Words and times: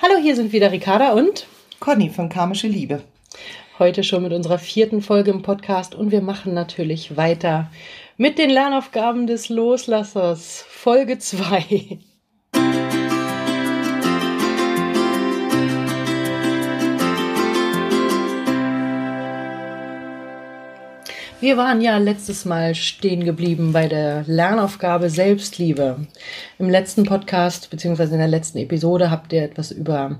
Hallo, 0.00 0.14
hier 0.22 0.36
sind 0.36 0.52
wieder 0.52 0.70
Ricarda 0.70 1.10
und 1.10 1.48
Conny 1.80 2.08
von 2.08 2.28
Karmische 2.28 2.68
Liebe. 2.68 3.02
Heute 3.80 4.04
schon 4.04 4.22
mit 4.22 4.32
unserer 4.32 4.60
vierten 4.60 5.02
Folge 5.02 5.32
im 5.32 5.42
Podcast 5.42 5.96
und 5.96 6.12
wir 6.12 6.20
machen 6.20 6.54
natürlich 6.54 7.16
weiter 7.16 7.68
mit 8.16 8.38
den 8.38 8.48
Lernaufgaben 8.48 9.26
des 9.26 9.48
Loslassers. 9.48 10.64
Folge 10.68 11.18
2. 11.18 11.98
Wir 21.40 21.56
waren 21.56 21.80
ja 21.80 21.98
letztes 21.98 22.44
Mal 22.44 22.74
stehen 22.74 23.24
geblieben 23.24 23.72
bei 23.72 23.86
der 23.86 24.24
Lernaufgabe 24.26 25.08
Selbstliebe. 25.08 26.04
Im 26.58 26.68
letzten 26.68 27.04
Podcast 27.04 27.70
beziehungsweise 27.70 28.14
in 28.14 28.18
der 28.18 28.26
letzten 28.26 28.58
Episode 28.58 29.12
habt 29.12 29.32
ihr 29.32 29.44
etwas 29.44 29.70
über 29.70 30.18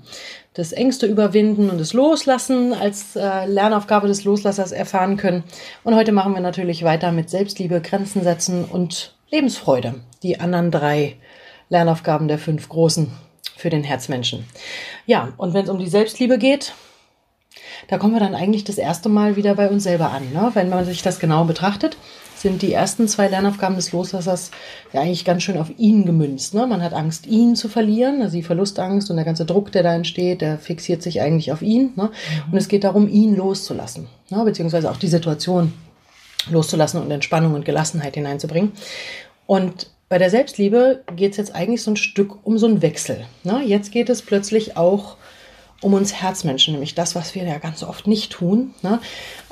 das 0.55 0.71
Ängste 0.71 1.07
überwinden 1.07 1.71
und 1.71 1.81
das 1.81 1.93
Loslassen 1.93 2.73
als 2.73 3.17
äh, 3.17 3.47
Lernaufgabe 3.47 4.07
des 4.07 4.23
Loslassers 4.23 4.71
erfahren 4.71 5.17
können. 5.17 5.43
Und 5.83 5.97
heute 5.97 6.13
machen 6.13 6.35
wir 6.35 6.41
natürlich 6.41 6.85
weiter 6.85 7.11
mit 7.11 7.31
Selbstliebe, 7.31 7.81
Grenzen 7.81 8.23
setzen 8.23 8.65
und 8.65 9.17
Lebensfreude. 9.33 9.95
Die 10.23 10.39
anderen 10.39 10.71
drei 10.71 11.17
Lernaufgaben 11.69 12.29
der 12.29 12.39
fünf 12.39 12.69
großen 12.69 13.11
für 13.57 13.71
den 13.71 13.83
Herzmenschen. 13.83 14.45
Ja, 15.05 15.33
und 15.37 15.53
wenn 15.53 15.65
es 15.65 15.71
um 15.71 15.81
die 15.81 15.89
Selbstliebe 15.89 16.39
geht, 16.39 16.75
da 17.87 17.99
kommen 17.99 18.15
wir 18.15 18.21
dann 18.21 18.35
eigentlich 18.35 18.65
das 18.65 18.79
erste 18.79 19.09
Mal 19.09 19.37
wieder 19.37 19.55
bei 19.55 19.69
uns 19.69 19.85
selber 19.85 20.11
an. 20.11 20.33
Ne? 20.33 20.51
Wenn 20.55 20.69
man 20.69 20.85
sich 20.85 21.03
das 21.03 21.21
genau 21.21 21.45
betrachtet, 21.45 21.97
sind 22.35 22.63
die 22.63 22.73
ersten 22.73 23.09
zwei 23.09 23.29
Lernaufgaben 23.29 23.77
des 23.77 23.93
Loslassers 23.93 24.51
ja 24.93 25.01
eigentlich 25.01 25.25
ganz 25.25 25.43
schön 25.43 25.59
auf 25.59 25.71
ihn 25.77 26.05
gemünzt. 26.05 26.55
Ne? 26.55 26.67
Man 26.67 26.83
hat 26.83 26.93
Angst, 26.93 27.27
ihn 27.27 27.57
zu 27.57 27.69
verlieren, 27.69 28.23
also 28.23 28.37
die 28.37 28.43
Verlustangst 28.43 29.11
und 29.11 29.17
der 29.17 29.25
ganze 29.25 29.45
Druck, 29.45 29.73
der 29.73 29.83
da 29.83 29.95
entsteht, 29.95 30.41
der 30.41 30.59
fixiert 30.59 31.03
sich 31.03 31.21
eigentlich 31.21 31.53
auf 31.53 31.63
ihn. 31.63 31.93
Ne? 31.97 32.05
Mhm. 32.05 32.53
Und 32.53 32.59
es 32.59 32.69
geht 32.69 32.85
darum, 32.85 33.09
ihn 33.09 33.37
loszulassen, 33.37 34.09
ne? 34.31 34.45
beziehungsweise 34.45 34.91
auch 34.91 34.97
die 34.97 35.09
Situation 35.09 35.73
loszulassen 36.51 37.03
und 37.03 37.11
Entspannung 37.11 37.55
und 37.55 37.65
Gelassenheit 37.65 38.15
hineinzubringen. 38.15 38.73
Und 39.47 39.91
bei 40.09 40.17
der 40.17 40.31
Selbstliebe 40.31 41.03
geht 41.17 41.33
es 41.33 41.37
jetzt 41.37 41.55
eigentlich 41.55 41.83
so 41.83 41.91
ein 41.91 41.97
Stück 41.97 42.47
um 42.47 42.57
so 42.57 42.67
einen 42.67 42.81
Wechsel. 42.81 43.27
Ne? 43.45 43.63
Jetzt 43.65 43.93
geht 43.93 44.09
es 44.09 44.23
plötzlich 44.23 44.77
auch 44.77 45.18
um 45.81 45.95
uns 45.95 46.13
Herzmenschen, 46.15 46.73
nämlich 46.73 46.95
das, 46.95 47.15
was 47.15 47.35
wir 47.35 47.45
ja 47.45 47.59
ganz 47.59 47.83
oft 47.83 48.07
nicht 48.07 48.33
tun. 48.33 48.75
Ne? 48.83 49.01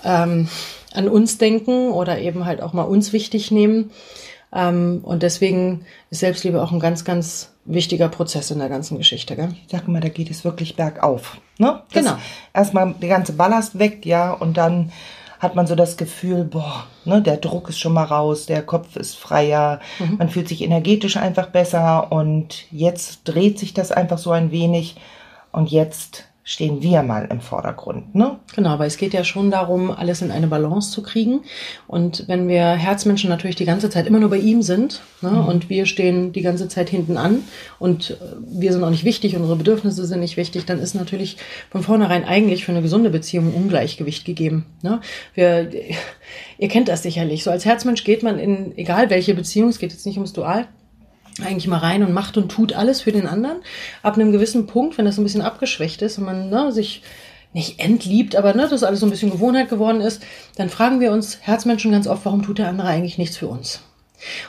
Ähm, 0.05 0.49
an 0.93 1.09
uns 1.09 1.39
denken 1.39 1.91
oder 1.91 2.19
eben 2.19 2.45
halt 2.45 2.63
auch 2.63 2.73
mal 2.73 2.83
uns 2.83 3.13
wichtig 3.13 3.51
nehmen. 3.51 3.91
Ähm, 4.53 5.01
und 5.03 5.23
deswegen 5.23 5.85
ist 6.11 6.21
Selbstliebe 6.21 6.63
auch 6.63 6.73
ein 6.73 6.81
ganz, 6.81 7.05
ganz 7.05 7.53
wichtiger 7.65 8.09
Prozess 8.09 8.51
in 8.51 8.59
der 8.59 8.69
ganzen 8.69 8.97
Geschichte. 8.97 9.37
Gell? 9.37 9.51
Ich 9.67 9.71
sag 9.71 9.89
mal, 9.89 10.01
da 10.01 10.09
geht 10.09 10.31
es 10.31 10.45
wirklich 10.45 10.77
bergauf. 10.77 11.39
Ne? 11.59 11.83
genau. 11.93 12.17
Erstmal 12.55 12.95
der 12.95 13.09
ganze 13.09 13.33
Ballast 13.33 13.79
weg, 13.79 14.07
ja, 14.07 14.33
und 14.33 14.57
dann 14.57 14.93
hat 15.39 15.55
man 15.55 15.67
so 15.67 15.75
das 15.75 15.97
Gefühl, 15.97 16.45
boah, 16.45 16.87
ne, 17.05 17.21
der 17.21 17.37
Druck 17.37 17.69
ist 17.69 17.79
schon 17.79 17.93
mal 17.93 18.05
raus, 18.05 18.47
der 18.47 18.63
Kopf 18.63 18.97
ist 18.97 19.17
freier, 19.17 19.81
mhm. 19.99 20.17
man 20.19 20.29
fühlt 20.31 20.49
sich 20.49 20.63
energetisch 20.63 21.19
einfach 21.19 21.49
besser 21.49 22.11
und 22.11 22.65
jetzt 22.71 23.21
dreht 23.25 23.59
sich 23.59 23.75
das 23.75 23.93
einfach 23.93 24.19
so 24.19 24.31
ein 24.31 24.51
wenig 24.51 24.97
und 25.57 25.71
jetzt 25.71 26.25
stehen 26.45 26.81
wir 26.81 27.03
mal 27.03 27.27
im 27.29 27.41
Vordergrund. 27.41 28.15
Ne? 28.15 28.39
Genau, 28.55 28.69
aber 28.69 28.87
es 28.87 28.99
geht 28.99 29.15
ja 29.15 29.25
schon 29.25 29.51
darum, 29.51 29.91
alles 29.91 30.23
in 30.23 30.31
eine 30.31 30.47
Balance 30.47 30.93
zu 30.93 31.03
kriegen. 31.03 31.41
Und 31.89 32.29
wenn 32.29 32.47
wir 32.47 32.75
Herzmenschen 32.75 33.31
natürlich 33.31 33.57
die 33.57 33.65
ganze 33.65 33.91
Zeit 33.91 34.07
immer 34.07 34.21
nur 34.21 34.31
bei 34.31 34.37
ihm 34.37 34.62
sind 34.62 35.01
ne, 35.23 35.31
mhm. 35.31 35.47
und 35.47 35.71
wir 35.71 35.87
stehen 35.87 36.33
die 36.33 36.43
ganze 36.43 36.69
Zeit 36.69 36.89
hinten 36.89 37.17
an 37.17 37.43
und 37.81 38.11
äh, 38.11 38.15
wir 38.47 38.73
sind 38.73 38.84
auch 38.84 38.91
nicht 38.91 39.03
wichtig, 39.05 39.34
unsere 39.34 39.57
Bedürfnisse 39.57 40.07
sind 40.07 40.21
nicht 40.21 40.37
wichtig, 40.37 40.67
dann 40.67 40.79
ist 40.79 40.95
natürlich 40.95 41.39
von 41.71 41.83
vornherein 41.83 42.25
eigentlich 42.25 42.65
für 42.65 42.73
eine 42.73 42.83
gesunde 42.83 43.11
Beziehung 43.11 43.53
Ungleichgewicht 43.53 44.25
gegeben. 44.25 44.67
Ne? 44.83 45.01
Wir, 45.34 45.69
ihr 46.59 46.69
kennt 46.69 46.87
das 46.89 47.03
sicherlich. 47.03 47.43
So 47.43 47.50
als 47.50 47.65
Herzmensch 47.65 48.05
geht 48.05 48.23
man 48.23 48.38
in, 48.38 48.77
egal 48.78 49.11
welche 49.11 49.34
Beziehung, 49.34 49.71
es 49.71 49.81
geht 49.81 49.91
jetzt 49.91 50.06
nicht 50.06 50.19
ums 50.19 50.33
Dual, 50.33 50.69
eigentlich 51.45 51.67
mal 51.67 51.79
rein 51.79 52.03
und 52.03 52.13
macht 52.13 52.37
und 52.37 52.51
tut 52.51 52.73
alles 52.73 53.03
für 53.03 53.13
den 53.13 53.27
anderen. 53.27 53.59
Ab 54.03 54.15
einem 54.15 54.33
gewissen 54.33 54.67
Punkt, 54.67 54.99
wenn 54.99 55.05
das 55.05 55.19
ein 55.19 55.25
bisschen 55.25 55.43
abgeschwächt 55.43 56.03
ist 56.03 56.19
und 56.19 56.25
man 56.25 56.51
ne, 56.51 56.73
sich 56.73 57.03
nicht 57.53 57.81
entliebt, 57.81 58.37
aber 58.37 58.55
ne, 58.55 58.69
das 58.69 58.83
alles 58.83 59.01
so 59.01 59.07
ein 59.07 59.11
bisschen 59.11 59.31
Gewohnheit 59.31 59.69
geworden 59.69 60.01
ist, 60.01 60.23
dann 60.57 60.69
fragen 60.69 61.01
wir 61.01 61.13
uns 61.13 61.39
Herzmenschen 61.41 61.93
ganz 61.93 62.07
oft, 62.07 62.25
warum 62.25 62.43
tut 62.43 62.59
der 62.59 62.69
andere 62.69 62.89
eigentlich 62.89 63.19
nichts 63.19 63.37
für 63.37 63.49
uns? 63.49 63.81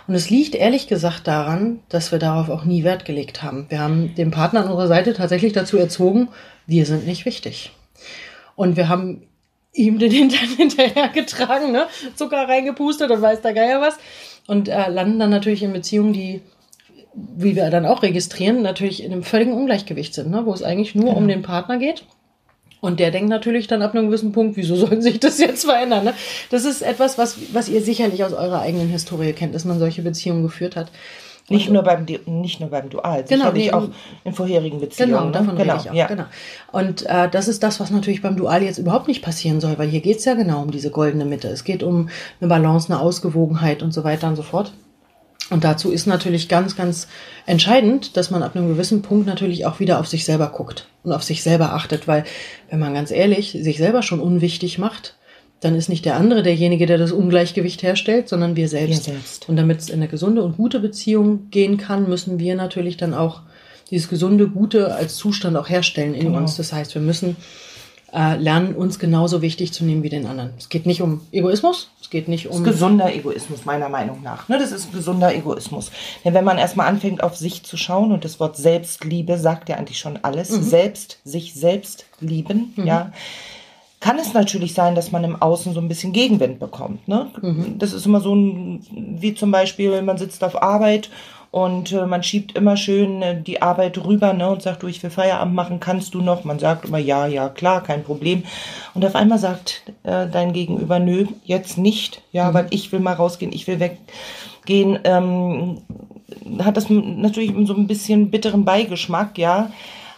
Und 0.08 0.16
es 0.16 0.30
liegt 0.30 0.56
ehrlich 0.56 0.88
gesagt 0.88 1.28
daran, 1.28 1.80
dass 1.90 2.12
wir 2.12 2.20
darauf 2.20 2.50
auch 2.50 2.64
nie 2.64 2.84
Wert 2.84 3.06
gelegt 3.06 3.44
haben. 3.44 3.66
Wir 3.69 3.80
haben 3.80 4.16
den 4.16 4.31
Partner 4.31 4.62
an 4.62 4.68
unserer 4.68 4.88
Seite 4.88 5.14
tatsächlich 5.14 5.54
dazu 5.54 5.78
erzogen, 5.78 6.30
wir 6.66 6.86
sind 6.86 7.06
nicht 7.06 7.25
wichtig. 7.25 7.72
Und 8.56 8.78
wir 8.78 8.90
haben 8.90 9.24
ihm 9.74 10.00
den 10.00 10.12
Hintern 10.12 10.50
hinterhergetragen, 10.58 11.72
ne? 11.72 11.88
Zucker 12.16 12.48
reingepustet 12.48 13.12
und 13.12 13.22
weiß 13.22 13.42
der 13.42 13.54
Geier 13.54 13.81
was. 13.81 13.98
Und 14.48 14.69
äh, 14.69 14.90
landen 14.90 15.19
dann 15.19 15.30
natürlich 15.30 15.64
in 15.64 15.74
Beziehungen, 15.74 16.14
die 16.14 16.42
wie 17.35 17.55
wir 17.55 17.69
dann 17.69 17.85
auch 17.85 18.03
registrieren, 18.03 18.61
natürlich 18.61 19.03
in 19.03 19.11
einem 19.11 19.23
völligen 19.23 19.53
Ungleichgewicht 19.53 20.13
sind, 20.13 20.29
ne? 20.29 20.45
wo 20.45 20.53
es 20.53 20.63
eigentlich 20.63 20.94
nur 20.95 21.05
genau. 21.05 21.17
um 21.17 21.28
den 21.28 21.41
Partner 21.41 21.78
geht. 21.78 22.03
Und 22.79 23.00
der 23.00 23.09
denkt 23.09 23.29
natürlich 23.29 23.67
dann 23.67 23.81
ab 23.81 23.95
einem 23.95 24.07
gewissen 24.07 24.31
Punkt, 24.31 24.55
wieso 24.55 24.75
soll 24.75 25.01
sich 25.01 25.19
das 25.19 25.39
jetzt 25.39 25.66
verändern? 25.66 26.06
Ne? 26.06 26.13
Das 26.51 26.63
ist 26.63 26.83
etwas, 26.83 27.17
was, 27.17 27.38
was 27.53 27.69
ihr 27.69 27.81
sicherlich 27.81 28.23
aus 28.23 28.33
eurer 28.33 28.61
eigenen 28.61 28.89
Historie 28.89 29.33
kennt, 29.33 29.56
dass 29.56 29.66
man 29.66 29.79
solche 29.79 30.03
Beziehungen 30.03 30.44
geführt 30.44 30.75
hat. 30.75 30.91
Nicht 31.50 31.69
nur 31.69 31.81
beim 31.81 32.06
nicht 32.25 32.59
nur 32.59 32.69
beim 32.69 32.89
Dual, 32.89 33.23
genau, 33.23 33.45
sicherlich 33.45 33.67
nee, 33.67 33.72
auch 33.72 33.88
in 34.25 34.33
vorherigen 34.33 34.81
Beziehungen. 34.81 35.13
Genau, 35.13 35.25
ne? 35.27 35.31
davon 35.31 35.56
genau, 35.56 35.73
rede 35.75 35.83
ich 35.85 35.89
auch. 35.89 35.95
Ja. 35.95 36.07
Genau. 36.07 36.25
Und 36.73 37.06
äh, 37.06 37.29
das 37.29 37.47
ist 37.47 37.63
das, 37.63 37.79
was 37.79 37.89
natürlich 37.89 38.22
beim 38.22 38.35
Dual 38.35 38.63
jetzt 38.63 38.79
überhaupt 38.79 39.07
nicht 39.07 39.22
passieren 39.22 39.61
soll, 39.61 39.77
weil 39.77 39.88
hier 39.88 40.01
geht 40.01 40.17
es 40.17 40.25
ja 40.25 40.33
genau 40.33 40.61
um 40.61 40.72
diese 40.72 40.91
goldene 40.91 41.23
Mitte. 41.23 41.47
Es 41.47 41.63
geht 41.63 41.83
um 41.83 42.09
eine 42.41 42.50
Balance, 42.50 42.91
eine 42.91 43.01
Ausgewogenheit 43.01 43.81
und 43.81 43.94
so 43.94 44.03
weiter 44.03 44.27
und 44.27 44.35
so 44.35 44.44
fort. 44.44 44.73
Und 45.50 45.63
dazu 45.63 45.91
ist 45.91 46.08
natürlich 46.08 46.50
ganz, 46.50 46.75
ganz 46.75 47.08
entscheidend, 47.46 48.18
dass 48.18 48.31
man 48.31 48.44
ab 48.44 48.56
einem 48.56 48.68
gewissen 48.68 49.02
Punkt 49.02 49.28
natürlich 49.28 49.66
auch 49.66 49.80
wieder 49.80 50.00
auf 50.00 50.08
sich 50.08 50.25
selber 50.25 50.47
guckt 50.47 50.88
und 51.03 51.13
auf 51.13 51.24
sich 51.24 51.41
selber 51.41 51.74
achtet, 51.74 52.08
weil 52.08 52.25
wenn 52.69 52.80
man 52.80 52.94
ganz 52.94 53.12
ehrlich 53.12 53.52
sich 53.52 53.78
selber 53.78 54.02
schon 54.03 54.19
unwichtig 54.19 54.78
macht, 54.78 55.16
dann 55.59 55.75
ist 55.75 55.90
nicht 55.90 56.06
der 56.06 56.16
andere 56.16 56.44
derjenige, 56.44 56.86
der 56.86 56.97
das 56.97 57.12
Ungleichgewicht 57.12 57.81
herstellt, 57.81 58.30
sondern 58.30 58.56
wir 58.56 58.68
selbst. 58.68 59.07
Wir 59.07 59.13
selbst. 59.13 59.50
Und 59.50 59.56
damit 59.56 59.80
es 59.80 59.90
in 59.90 59.96
eine 59.96 60.07
gesunde 60.07 60.44
und 60.44 60.57
gute 60.57 60.80
Beziehung 60.80 61.50
gehen 61.50 61.78
kann, 61.78 62.07
müssen 62.07 62.40
wir 62.40 62.56
natürlich 62.56 62.97
dann 62.97 63.13
auch 63.13 63.41
dieses 63.90 64.09
gesunde, 64.09 64.50
gute 64.50 64.94
als 64.94 65.16
Zustand 65.16 65.57
auch 65.57 65.69
herstellen 65.69 66.13
in 66.13 66.28
genau. 66.28 66.40
uns. 66.40 66.57
Das 66.57 66.74
heißt, 66.74 66.94
wir 66.94 67.02
müssen 67.02 67.38
äh, 68.13 68.38
lernen, 68.38 68.75
uns 68.75 69.00
genauso 69.00 69.41
wichtig 69.41 69.73
zu 69.73 69.84
nehmen 69.84 70.03
wie 70.03 70.09
den 70.09 70.25
anderen. 70.25 70.51
Es 70.57 70.69
geht 70.69 70.85
nicht 70.85 71.01
um 71.01 71.22
Egoismus, 71.31 71.91
es 72.01 72.09
geht 72.09 72.28
nicht 72.28 72.47
um. 72.47 72.51
Das 72.51 72.59
ist 72.59 72.79
gesunder 72.79 73.13
Egoismus, 73.13 73.66
meiner 73.66 73.90
Meinung 73.90 74.23
nach. 74.23 74.47
Ne, 74.47 74.57
das 74.57 74.72
ist 74.72 74.94
gesunder 74.94 75.34
Egoismus. 75.35 75.91
Denn 76.23 76.34
wenn 76.34 76.45
man 76.45 76.57
erstmal 76.57 76.88
anfängt, 76.88 77.22
auf 77.22 77.35
sich 77.35 77.63
zu 77.63 77.75
schauen, 77.75 78.12
und 78.12 78.23
das 78.23 78.40
Wort 78.40 78.56
Selbstliebe 78.56 79.38
sagt 79.38 79.69
ja 79.69 79.75
eigentlich 79.75 80.00
schon 80.00 80.19
alles, 80.22 80.51
mhm. 80.51 80.63
selbst, 80.63 81.19
sich 81.23 81.53
selbst 81.53 82.06
lieben, 82.19 82.73
mhm. 82.75 82.88
ja 82.88 83.12
kann 84.00 84.19
es 84.19 84.34
natürlich 84.34 84.74
sein, 84.74 84.94
dass 84.94 85.12
man 85.12 85.24
im 85.24 85.41
Außen 85.41 85.74
so 85.74 85.79
ein 85.79 85.88
bisschen 85.88 86.13
Gegenwind 86.13 86.59
bekommt. 86.59 87.07
Ne? 87.07 87.31
Mhm. 87.41 87.79
Das 87.79 87.94
ist 87.94 88.06
immer 88.06 88.22
so 88.22 88.35
ein, 88.35 88.85
wie 88.91 89.34
zum 89.34 89.51
Beispiel, 89.51 90.01
man 90.03 90.18
sitzt 90.18 90.44
auf 90.44 90.62
Arbeit 90.62 91.09
und 91.57 91.91
äh, 91.91 92.06
man 92.06 92.22
schiebt 92.22 92.56
immer 92.56 92.78
schön 92.78 93.23
äh, 93.23 93.41
die 93.41 93.63
Arbeit 93.63 93.97
rüber 93.97 94.31
ne, 94.34 94.47
und 94.47 94.62
sagt, 94.62 94.84
du, 94.84 94.88
ich 94.88 95.01
will 95.01 95.09
Feierabend 95.09 95.56
machen, 95.56 95.79
kannst 95.79 96.13
du 96.13 96.22
noch? 96.22 96.44
Man 96.44 96.59
sagt 96.59 96.85
immer, 96.85 97.00
ja, 97.00 97.25
ja, 97.25 97.50
klar, 97.50 97.81
kein 97.81 98.03
Problem. 98.03 98.44
Und 98.94 99.03
auf 99.03 99.16
einmal 99.16 99.40
sagt 99.40 99.81
äh, 100.03 100.28
dein 100.28 100.53
Gegenüber, 100.53 101.00
nö, 101.00 101.25
jetzt 101.45 101.79
nicht, 101.79 102.22
ja, 102.31 102.51
mhm. 102.51 102.53
weil 102.53 102.68
ich 102.69 102.91
will 102.91 103.00
mal 103.00 103.13
rausgehen, 103.13 103.51
ich 103.51 103.66
will 103.66 103.79
weggehen. 103.79 105.00
Ähm, 105.03 105.81
hat 106.59 106.78
das 106.78 106.91
natürlich 106.91 107.53
so 107.66 107.74
ein 107.74 107.88
bisschen 107.88 108.29
bitteren 108.29 108.63
Beigeschmack, 108.63 109.39
ja. 109.39 109.72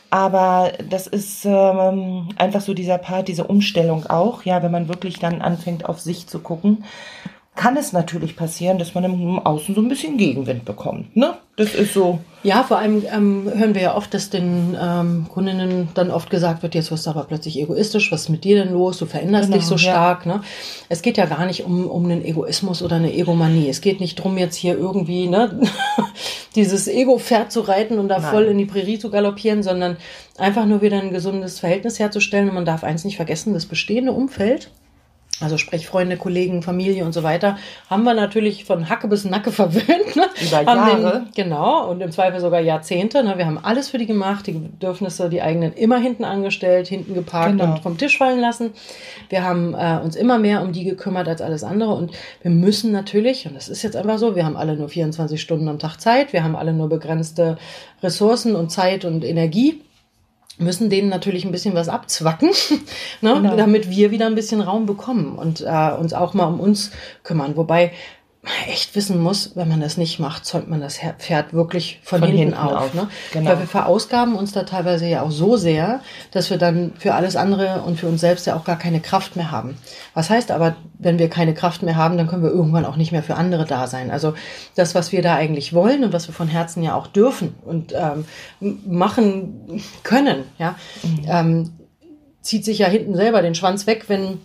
Aber 0.09 0.74
das 0.89 1.07
ist 1.07 1.45
ähm, 1.45 2.27
einfach 2.36 2.59
so 2.59 2.74
dieser 2.74 2.97
Part, 2.97 3.30
diese 3.30 3.45
Umstellung 3.45 4.07
auch, 4.07 4.44
ja, 4.44 4.62
wenn 4.62 4.71
man 4.71 4.89
wirklich 4.89 5.19
dann 5.19 5.41
anfängt, 5.41 5.88
auf 5.88 6.01
sich 6.01 6.27
zu 6.27 6.39
gucken 6.39 6.83
kann 7.59 7.75
es 7.75 7.91
natürlich 7.91 8.38
passieren, 8.38 8.79
dass 8.79 8.95
man 8.95 9.03
im 9.03 9.38
Außen 9.38 9.75
so 9.75 9.81
ein 9.81 9.89
bisschen 9.89 10.15
Gegenwind 10.15 10.63
bekommt. 10.63 11.13
Ne? 11.17 11.33
Das 11.57 11.75
ist 11.75 11.94
so. 11.94 12.19
Ja, 12.41 12.63
vor 12.63 12.77
allem 12.77 13.03
ähm, 13.13 13.51
hören 13.53 13.75
wir 13.75 13.81
ja 13.81 13.95
oft, 13.97 14.13
dass 14.13 14.29
den 14.29 14.77
ähm, 14.81 15.25
Kundinnen 15.27 15.89
dann 15.94 16.09
oft 16.09 16.29
gesagt 16.29 16.63
wird, 16.63 16.73
jetzt 16.73 16.89
wirst 16.89 17.06
du 17.06 17.09
aber 17.09 17.25
plötzlich 17.25 17.59
egoistisch, 17.59 18.13
was 18.13 18.21
ist 18.21 18.29
mit 18.29 18.45
dir 18.45 18.63
denn 18.63 18.71
los? 18.71 18.97
Du 18.97 19.06
veränderst 19.06 19.47
genau, 19.47 19.57
dich 19.57 19.65
so 19.65 19.77
stark. 19.77 20.25
Ja. 20.25 20.35
Ne? 20.35 20.41
Es 20.88 21.01
geht 21.01 21.17
ja 21.17 21.25
gar 21.25 21.45
nicht 21.45 21.65
um, 21.65 21.85
um 21.88 22.06
einen 22.06 22.23
Egoismus 22.23 22.81
oder 22.81 22.95
eine 22.95 23.13
Egomanie. 23.13 23.67
Es 23.67 23.81
geht 23.81 24.00
nicht 24.00 24.15
drum 24.15 24.38
jetzt 24.38 24.55
hier 24.55 24.77
irgendwie 24.77 25.27
ne, 25.27 25.59
dieses 26.55 26.88
Ego-Pferd 26.88 27.51
zu 27.51 27.59
reiten 27.59 28.00
und 28.00 28.07
da 28.07 28.19
Nein. 28.19 28.31
voll 28.31 28.45
in 28.45 28.57
die 28.57 28.67
Prärie 28.67 29.00
zu 29.00 29.09
galoppieren, 29.09 29.63
sondern 29.63 29.97
einfach 30.38 30.65
nur 30.65 30.81
wieder 30.81 31.01
ein 31.01 31.12
gesundes 31.12 31.59
Verhältnis 31.59 32.00
herzustellen. 32.00 32.47
Und 32.47 32.55
man 32.55 32.65
darf 32.65 32.85
eins 32.85 33.03
nicht 33.03 33.17
vergessen, 33.17 33.53
das 33.53 33.65
bestehende 33.65 34.13
Umfeld 34.13 34.71
also 35.41 35.57
sprich 35.57 35.88
Freunde, 35.88 36.18
Kollegen, 36.18 36.62
Familie 36.62 37.06
und 37.06 37.13
so 37.13 37.24
weiter, 37.24 37.57
haben 37.89 38.03
wir 38.03 38.13
natürlich 38.13 38.65
von 38.65 38.89
Hacke 38.89 39.07
bis 39.07 39.25
Nacke 39.25 39.51
verwöhnt. 39.53 40.15
Ne? 40.15 40.25
Über 40.41 40.62
Jahre. 40.62 41.25
Den, 41.36 41.45
genau, 41.45 41.89
und 41.89 42.01
im 42.01 42.12
Zweifel 42.12 42.39
sogar 42.39 42.59
Jahrzehnte. 42.59 43.24
Ne? 43.24 43.38
Wir 43.38 43.45
haben 43.45 43.57
alles 43.62 43.89
für 43.89 43.97
die 43.97 44.06
gemacht, 44.06 44.47
die 44.47 44.53
Bedürfnisse, 44.53 45.30
die 45.30 45.41
eigenen 45.41 45.74
immer 45.74 45.97
hinten 45.97 46.24
angestellt, 46.25 46.88
hinten 46.88 47.13
geparkt 47.13 47.51
Genau. 47.51 47.74
und 47.74 47.80
vom 47.80 47.97
Tisch 47.97 48.18
fallen 48.18 48.39
lassen. 48.39 48.71
Wir 49.30 49.44
haben 49.44 49.74
äh, 49.74 50.00
uns 50.03 50.15
immer 50.15 50.38
mehr 50.39 50.62
um 50.62 50.71
die 50.71 50.83
gekümmert 50.83 51.27
als 51.27 51.41
alles 51.41 51.63
andere 51.63 51.94
und 51.94 52.12
wir 52.41 52.51
müssen 52.51 52.91
natürlich, 52.91 53.45
und 53.47 53.56
das 53.56 53.69
ist 53.69 53.81
jetzt 53.83 53.95
einfach 53.95 54.18
so, 54.18 54.36
wir 54.36 54.45
haben 54.45 54.57
alle 54.57 54.75
nur 54.75 54.89
24 54.89 55.39
Stunden 55.41 55.68
am 55.68 55.80
Tag 55.80 55.97
Zeit, 56.00 56.33
wir 56.33 56.44
haben 56.44 56.56
alle 56.56 56.74
nur 56.74 56.89
begrenzte 56.89 57.57
Ressourcen 58.03 58.56
und 58.56 58.71
Zeit 58.71 59.06
und 59.06 59.24
Energie 59.24 59.81
müssen 60.59 60.89
denen 60.89 61.09
natürlich 61.09 61.45
ein 61.45 61.51
bisschen 61.51 61.73
was 61.73 61.89
abzwacken, 61.89 62.50
ne, 63.21 63.33
Genau. 63.33 63.56
damit 63.56 63.89
wir 63.89 64.11
wieder 64.11 64.27
ein 64.27 64.35
bisschen 64.35 64.61
Raum 64.61 64.85
bekommen 64.85 65.35
und 65.38 65.61
äh, 65.61 65.91
uns 66.00 66.13
auch 66.13 66.33
mal 66.33 66.45
um 66.45 66.59
uns 66.59 66.91
kümmern. 67.23 67.56
Wobei 67.56 67.91
echt 68.68 68.95
wissen 68.95 69.21
muss, 69.21 69.56
wenn 69.56 69.68
man 69.68 69.81
das 69.81 69.97
nicht 69.97 70.18
macht, 70.19 70.45
zäumt 70.45 70.69
man 70.69 70.80
das 70.80 71.00
Pferd 71.18 71.53
wirklich 71.53 72.00
von, 72.03 72.19
Von 72.19 72.27
hinten, 72.30 72.53
hinten 72.53 72.57
auf. 72.57 72.86
auf. 72.86 72.94
Ne? 72.94 73.09
Genau. 73.33 73.50
Weil 73.50 73.59
wir 73.59 73.68
verausgaben 73.68 74.36
uns 74.36 74.53
da 74.53 74.63
teilweise 74.63 75.07
ja 75.07 75.24
auch 75.24 75.31
so 75.31 75.57
sehr, 75.57 76.00
dass 76.31 76.50
wir 76.50 76.57
dann 76.57 76.94
für 76.97 77.15
alles 77.15 77.36
andere 77.36 77.81
und 77.81 78.00
für 78.00 78.07
uns 78.07 78.21
selbst 78.21 78.47
ja 78.47 78.56
auch 78.56 78.63
gar 78.63 78.77
keine 78.77 79.01
Kraft 79.01 79.36
mehr 79.36 79.51
haben. 79.51 79.77
Was 80.13 80.30
heißt 80.30 80.51
aber, 80.51 80.77
wenn 80.97 81.19
wir 81.19 81.30
keine 81.30 81.53
Kraft 81.53 81.83
mehr 81.83 81.97
haben, 81.97 82.18
dann 82.18 82.27
können 82.27 82.44
wir 82.44 82.50
irgendwann 82.50 82.86
auch 82.86 82.95
nicht 82.95 83.12
mehr 83.12 83.24
für 83.24 83.36
andere 83.36 83.65
da 83.65 83.88
sein. 83.88 84.09
Also 84.09 84.33
das, 84.75 84.95
was 84.95 85.12
wir 85.12 85.21
da 85.21 85.36
eigentlich 85.36 85.74
wollen 85.74 86.06
und 86.06 86.13
was 86.13 86.27
wir 86.30 86.33
von 86.33 86.47
Herzen 86.47 86.81
ja 86.81 86.95
auch 86.95 87.07
dürfen 87.07 87.56
und 87.65 87.94
ähm, 87.94 88.25
machen 88.86 89.83
können, 90.03 90.45
ja, 90.57 90.75
ähm, 91.27 91.71
zieht 92.41 92.63
sich 92.63 92.80
ja 92.80 92.88
hinten 92.88 93.15
selber 93.15 93.41
den 93.41 93.53
Schwanz 93.53 93.86
weg, 93.86 94.06
wenn 94.07 94.39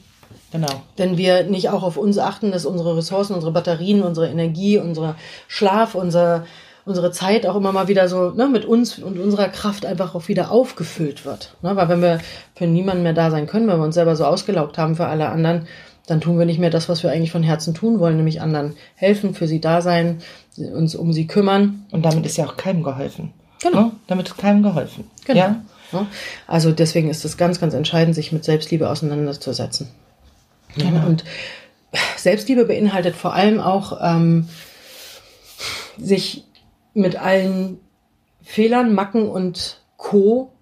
Genau. 0.55 0.83
wenn 0.97 1.19
wir 1.19 1.43
nicht 1.43 1.71
auch 1.71 1.83
auf 1.83 1.97
uns 1.97 2.17
achten, 2.17 2.53
dass 2.53 2.65
unsere 2.65 2.97
Ressourcen, 2.97 3.35
unsere 3.35 3.51
Batterien, 3.51 4.05
unsere 4.05 4.29
Energie, 4.29 4.79
unser 4.79 5.17
Schlaf, 5.49 5.97
unser, 5.97 6.47
unsere 6.85 7.11
Zeit 7.11 7.45
auch 7.45 7.57
immer 7.57 7.73
mal 7.73 7.89
wieder 7.89 8.09
so 8.09 8.31
ne, 8.31 8.47
mit 8.47 8.65
uns 8.65 9.01
und 9.01 9.19
unserer 9.19 9.49
Kraft 9.49 9.85
einfach 9.85 10.15
auch 10.15 10.29
wieder 10.29 10.53
aufgefüllt 10.53 11.25
wird. 11.25 11.57
Ne? 11.63 11.75
Weil 11.75 11.89
wenn 11.89 12.03
wir 12.03 12.21
für 12.55 12.69
niemanden 12.69 13.03
mehr 13.03 13.15
da 13.15 13.33
sein 13.33 13.49
können, 13.49 13.67
wenn 13.67 13.81
wir 13.81 13.85
uns 13.85 13.97
selber 13.97 14.15
so 14.15 14.27
ausgelaugt 14.27 14.79
haben 14.79 14.95
für 14.95 15.07
alle 15.07 15.29
anderen, 15.29 15.67
dann 16.07 16.21
tun 16.21 16.39
wir 16.39 16.47
nicht 16.47 16.61
mehr 16.61 16.71
das, 16.71 16.89
was 16.89 17.03
wir 17.03 17.11
eigentlich 17.11 17.33
von 17.33 17.43
Herzen 17.43 17.75
tun 17.75 17.99
wollen, 17.99 18.17
nämlich 18.17 18.41
anderen 18.41 18.77
helfen, 18.95 19.35
für 19.35 19.49
sie 19.49 19.61
da 19.61 19.81
sein, 19.81 20.23
uns 20.57 20.95
um 20.95 21.13
sie 21.13 21.27
kümmern. 21.27 21.85
Und 21.91 22.05
damit 22.05 22.27
ist 22.27 22.37
ja 22.37 22.47
auch 22.47 22.57
keinem 22.57 22.85
geholfen. 22.85 23.33
Genau. 23.61 23.81
Ne? 23.81 23.93
Damit 24.07 24.29
ist 24.29 24.39
keinem 24.39 24.63
geholfen. 24.63 25.11
Genau. 25.25 25.41
Ja? 25.41 25.63
Ne? 25.91 26.07
Also 26.47 26.71
deswegen 26.71 27.11
ist 27.11 27.25
es 27.25 27.37
ganz, 27.37 27.59
ganz 27.59 27.75
entscheidend, 27.75 28.15
sich 28.15 28.31
mit 28.31 28.45
Selbstliebe 28.45 28.89
auseinanderzusetzen. 28.89 29.89
Ja, 30.77 31.05
und 31.05 31.25
Selbstliebe 32.17 32.65
beinhaltet 32.65 33.15
vor 33.15 33.35
allem 33.35 33.61
auch, 33.61 33.99
ähm, 34.03 34.49
sich 35.99 36.45
mit 36.95 37.17
allen 37.17 37.79
Fehlern, 38.43 38.95
Macken 38.95 39.29
und 39.29 39.81
Co. 39.97 40.53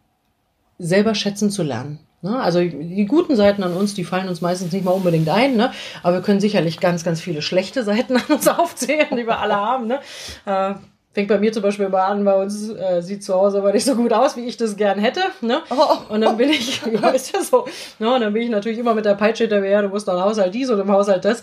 selber 0.79 1.14
schätzen 1.14 1.50
zu 1.50 1.62
lernen. 1.62 2.00
Ne? 2.23 2.41
Also 2.41 2.61
die 2.61 3.06
guten 3.06 3.35
Seiten 3.35 3.62
an 3.62 3.75
uns, 3.75 3.94
die 3.94 4.05
fallen 4.05 4.29
uns 4.29 4.41
meistens 4.41 4.73
nicht 4.73 4.85
mal 4.85 4.93
unbedingt 4.93 5.29
ein, 5.29 5.56
ne? 5.56 5.73
aber 6.03 6.17
wir 6.19 6.23
können 6.23 6.41
sicherlich 6.41 6.79
ganz, 6.79 7.03
ganz 7.03 7.20
viele 7.20 7.43
schlechte 7.43 7.82
Seiten 7.82 8.17
an 8.17 8.25
uns 8.29 8.47
aufzählen, 8.49 9.08
die 9.11 9.26
wir 9.26 9.41
alle 9.41 9.56
haben. 9.56 9.88
Ne? 9.88 10.00
Äh, 10.47 10.75
fängt 11.12 11.29
bei 11.29 11.38
mir 11.38 11.53
zum 11.53 11.62
Beispiel 11.62 11.87
immer 11.87 12.05
an, 12.05 12.25
bei 12.25 12.35
uns 12.35 12.70
äh, 12.70 13.03
sieht 13.03 13.23
zu 13.23 13.35
Hause 13.35 13.59
aber 13.59 13.73
nicht 13.73 13.85
so 13.85 13.94
gut 13.94 14.12
aus, 14.12 14.37
wie 14.37 14.47
ich 14.47 14.56
das 14.56 14.76
gern 14.76 14.99
hätte. 14.99 15.20
Ne? 15.41 15.62
Und 16.09 16.23
dann 16.23 16.37
bin 16.37 16.50
ich, 16.50 16.81
ja, 17.03 17.09
ist 17.11 17.32
ja 17.35 17.43
so. 17.43 17.67
Ne? 17.99 18.14
Und 18.14 18.20
dann 18.20 18.32
bin 18.32 18.43
ich 18.43 18.50
natürlich 18.50 18.79
immer 18.79 18.94
mit 18.94 19.05
der 19.05 19.14
Peitsche 19.14 19.44
hinterher, 19.44 19.82
du 19.82 19.88
musst 19.88 20.09
doch 20.09 20.14
im 20.14 20.20
Haushalt 20.20 20.55
dies 20.55 20.70
und 20.70 20.81
im 20.81 20.91
Haushalt 20.91 21.25
das. 21.25 21.43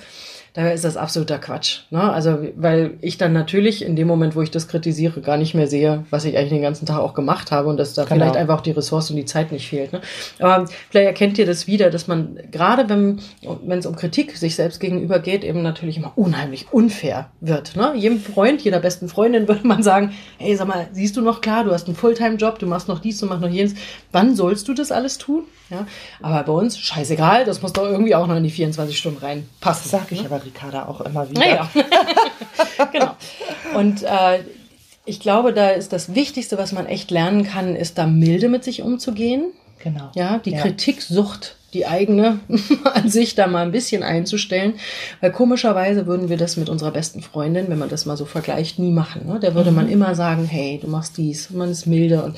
Dabei 0.53 0.73
ist 0.73 0.83
das 0.83 0.97
absoluter 0.97 1.37
Quatsch. 1.37 1.79
Ne? 1.91 2.01
Also, 2.01 2.37
weil 2.55 2.97
ich 3.01 3.17
dann 3.17 3.33
natürlich 3.33 3.83
in 3.83 3.95
dem 3.95 4.07
Moment, 4.07 4.35
wo 4.35 4.41
ich 4.41 4.51
das 4.51 4.67
kritisiere, 4.67 5.21
gar 5.21 5.37
nicht 5.37 5.53
mehr 5.53 5.67
sehe, 5.67 6.05
was 6.09 6.25
ich 6.25 6.37
eigentlich 6.37 6.49
den 6.49 6.61
ganzen 6.61 6.85
Tag 6.85 6.99
auch 6.99 7.13
gemacht 7.13 7.51
habe 7.51 7.69
und 7.69 7.77
dass 7.77 7.93
da 7.93 8.03
Genau. 8.03 8.15
vielleicht 8.15 8.35
einfach 8.35 8.57
auch 8.57 8.61
die 8.61 8.71
Ressource 8.71 9.09
und 9.11 9.15
die 9.17 9.25
Zeit 9.25 9.51
nicht 9.51 9.67
fehlt. 9.69 9.93
Ne? 9.93 10.01
Aber 10.39 10.65
vielleicht 10.89 11.07
erkennt 11.07 11.37
ihr 11.37 11.45
das 11.45 11.67
wieder, 11.67 11.89
dass 11.89 12.07
man 12.07 12.39
gerade 12.51 12.89
wenn 12.89 13.79
es 13.79 13.85
um 13.85 13.95
Kritik 13.95 14.35
sich 14.37 14.55
selbst 14.55 14.79
gegenüber 14.79 15.19
geht, 15.19 15.43
eben 15.43 15.61
natürlich 15.61 15.97
immer 15.97 16.13
unheimlich 16.15 16.67
unfair 16.71 17.29
wird. 17.41 17.75
Ne? 17.75 17.93
Jedem 17.95 18.19
Freund, 18.19 18.61
jeder 18.61 18.79
besten 18.79 19.07
Freundin 19.07 19.47
würde 19.47 19.67
man 19.67 19.83
sagen, 19.83 20.13
hey, 20.37 20.55
sag 20.55 20.67
mal, 20.67 20.87
siehst 20.91 21.15
du 21.17 21.21
noch 21.21 21.41
klar, 21.41 21.63
du 21.63 21.71
hast 21.71 21.87
einen 21.87 21.95
Fulltime-Job, 21.95 22.59
du 22.59 22.65
machst 22.65 22.87
noch 22.87 22.99
dies, 22.99 23.19
du 23.19 23.25
machst 23.25 23.41
noch 23.41 23.49
jenes. 23.49 23.75
Wann 24.11 24.35
sollst 24.35 24.67
du 24.67 24.73
das 24.73 24.91
alles 24.91 25.17
tun? 25.17 25.43
Ja? 25.69 25.85
Aber 26.21 26.43
bei 26.43 26.53
uns, 26.53 26.79
scheißegal, 26.79 27.45
das 27.45 27.61
muss 27.61 27.73
doch 27.73 27.83
irgendwie 27.83 28.15
auch 28.15 28.27
noch 28.27 28.35
in 28.35 28.43
die 28.43 28.49
24 28.49 28.97
Stunden 28.97 29.19
reinpassen. 29.19 29.91
Das 29.91 29.91
sage 29.91 30.15
ich 30.15 30.25
aber 30.25 30.38
Ricarda 30.45 30.87
auch 30.87 31.01
immer 31.01 31.29
wieder. 31.29 31.39
Naja, 31.39 31.69
genau. 32.91 33.15
Und 33.75 34.03
äh, 34.03 34.39
ich 35.05 35.19
glaube, 35.19 35.53
da 35.53 35.69
ist 35.69 35.91
das 35.91 36.13
Wichtigste, 36.15 36.57
was 36.57 36.71
man 36.71 36.85
echt 36.85 37.11
lernen 37.11 37.43
kann, 37.43 37.75
ist 37.75 37.97
da 37.97 38.05
milde 38.05 38.49
mit 38.49 38.63
sich 38.63 38.81
umzugehen. 38.81 39.51
Genau. 39.81 40.11
Ja, 40.13 40.39
die 40.39 40.53
Kritiksucht, 40.53 41.55
die 41.73 41.87
eigene 41.87 42.39
an 42.93 43.09
sich 43.09 43.35
da 43.35 43.47
mal 43.47 43.63
ein 43.63 43.71
bisschen 43.71 44.03
einzustellen. 44.03 44.73
Weil 45.21 45.31
komischerweise 45.31 46.05
würden 46.05 46.29
wir 46.29 46.37
das 46.37 46.57
mit 46.57 46.69
unserer 46.69 46.91
besten 46.91 47.21
Freundin, 47.21 47.69
wenn 47.69 47.79
man 47.79 47.89
das 47.89 48.05
mal 48.05 48.17
so 48.17 48.25
vergleicht, 48.25 48.77
nie 48.79 48.91
machen. 48.91 49.25
Ne? 49.25 49.39
Da 49.39 49.55
würde 49.55 49.71
man 49.71 49.89
immer 49.89 50.15
sagen, 50.15 50.45
hey, 50.45 50.79
du 50.81 50.87
machst 50.87 51.17
dies, 51.17 51.49
man 51.49 51.71
ist 51.71 51.85
milde 51.85 52.23
und 52.23 52.37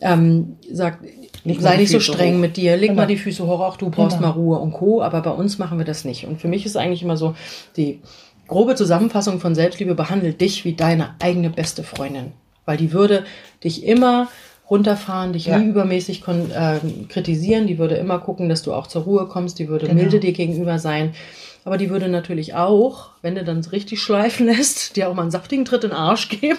ähm, 0.00 0.56
sagt, 0.70 1.04
Leg 1.48 1.60
sei 1.60 1.76
nicht 1.76 1.90
so 1.90 2.00
streng 2.00 2.34
hoch. 2.36 2.40
mit 2.40 2.56
dir, 2.56 2.76
leg 2.76 2.90
Genau. 2.90 3.02
mal 3.02 3.06
die 3.06 3.16
Füße 3.16 3.46
hoch, 3.46 3.60
auch 3.60 3.76
du 3.76 3.90
brauchst 3.90 4.16
Genau. 4.18 4.28
mal 4.28 4.34
Ruhe 4.34 4.58
und 4.58 4.72
Co. 4.72 5.02
Aber 5.02 5.20
bei 5.22 5.30
uns 5.30 5.58
machen 5.58 5.78
wir 5.78 5.84
das 5.84 6.04
nicht. 6.04 6.26
Und 6.26 6.40
für 6.40 6.48
mich 6.48 6.64
ist 6.66 6.76
eigentlich 6.76 7.02
immer 7.02 7.16
so 7.16 7.34
die 7.76 8.00
grobe 8.46 8.74
Zusammenfassung 8.74 9.40
von 9.40 9.54
Selbstliebe, 9.54 9.94
behandle 9.94 10.32
dich 10.32 10.64
wie 10.64 10.74
deine 10.74 11.14
eigene 11.20 11.50
beste 11.50 11.82
Freundin. 11.82 12.32
Weil 12.64 12.76
die 12.76 12.92
würde 12.92 13.24
dich 13.64 13.84
immer 13.84 14.28
runterfahren, 14.70 15.32
dich 15.32 15.46
Ja. 15.46 15.58
nie 15.58 15.68
übermäßig 15.68 16.20
kon 16.22 16.50
ähm, 16.54 17.08
kritisieren, 17.08 17.66
die 17.66 17.78
würde 17.78 17.94
immer 17.96 18.18
gucken, 18.18 18.48
dass 18.50 18.62
du 18.62 18.74
auch 18.74 18.86
zur 18.86 19.02
Ruhe 19.04 19.26
kommst, 19.26 19.58
die 19.58 19.68
würde 19.68 19.86
Genau. 19.86 20.00
milde 20.02 20.20
dir 20.20 20.32
gegenüber 20.32 20.78
sein. 20.78 21.12
Aber 21.68 21.76
die 21.76 21.90
würde 21.90 22.08
natürlich 22.08 22.54
auch, 22.54 23.10
wenn 23.20 23.34
du 23.34 23.44
dann 23.44 23.62
richtig 23.62 24.00
schleifen 24.00 24.46
lässt, 24.46 24.96
dir 24.96 25.10
auch 25.10 25.12
mal 25.14 25.20
einen 25.20 25.30
saftigen 25.30 25.66
Tritt 25.66 25.84
in 25.84 25.90
den 25.90 25.98
Arsch 25.98 26.30
geben, 26.30 26.58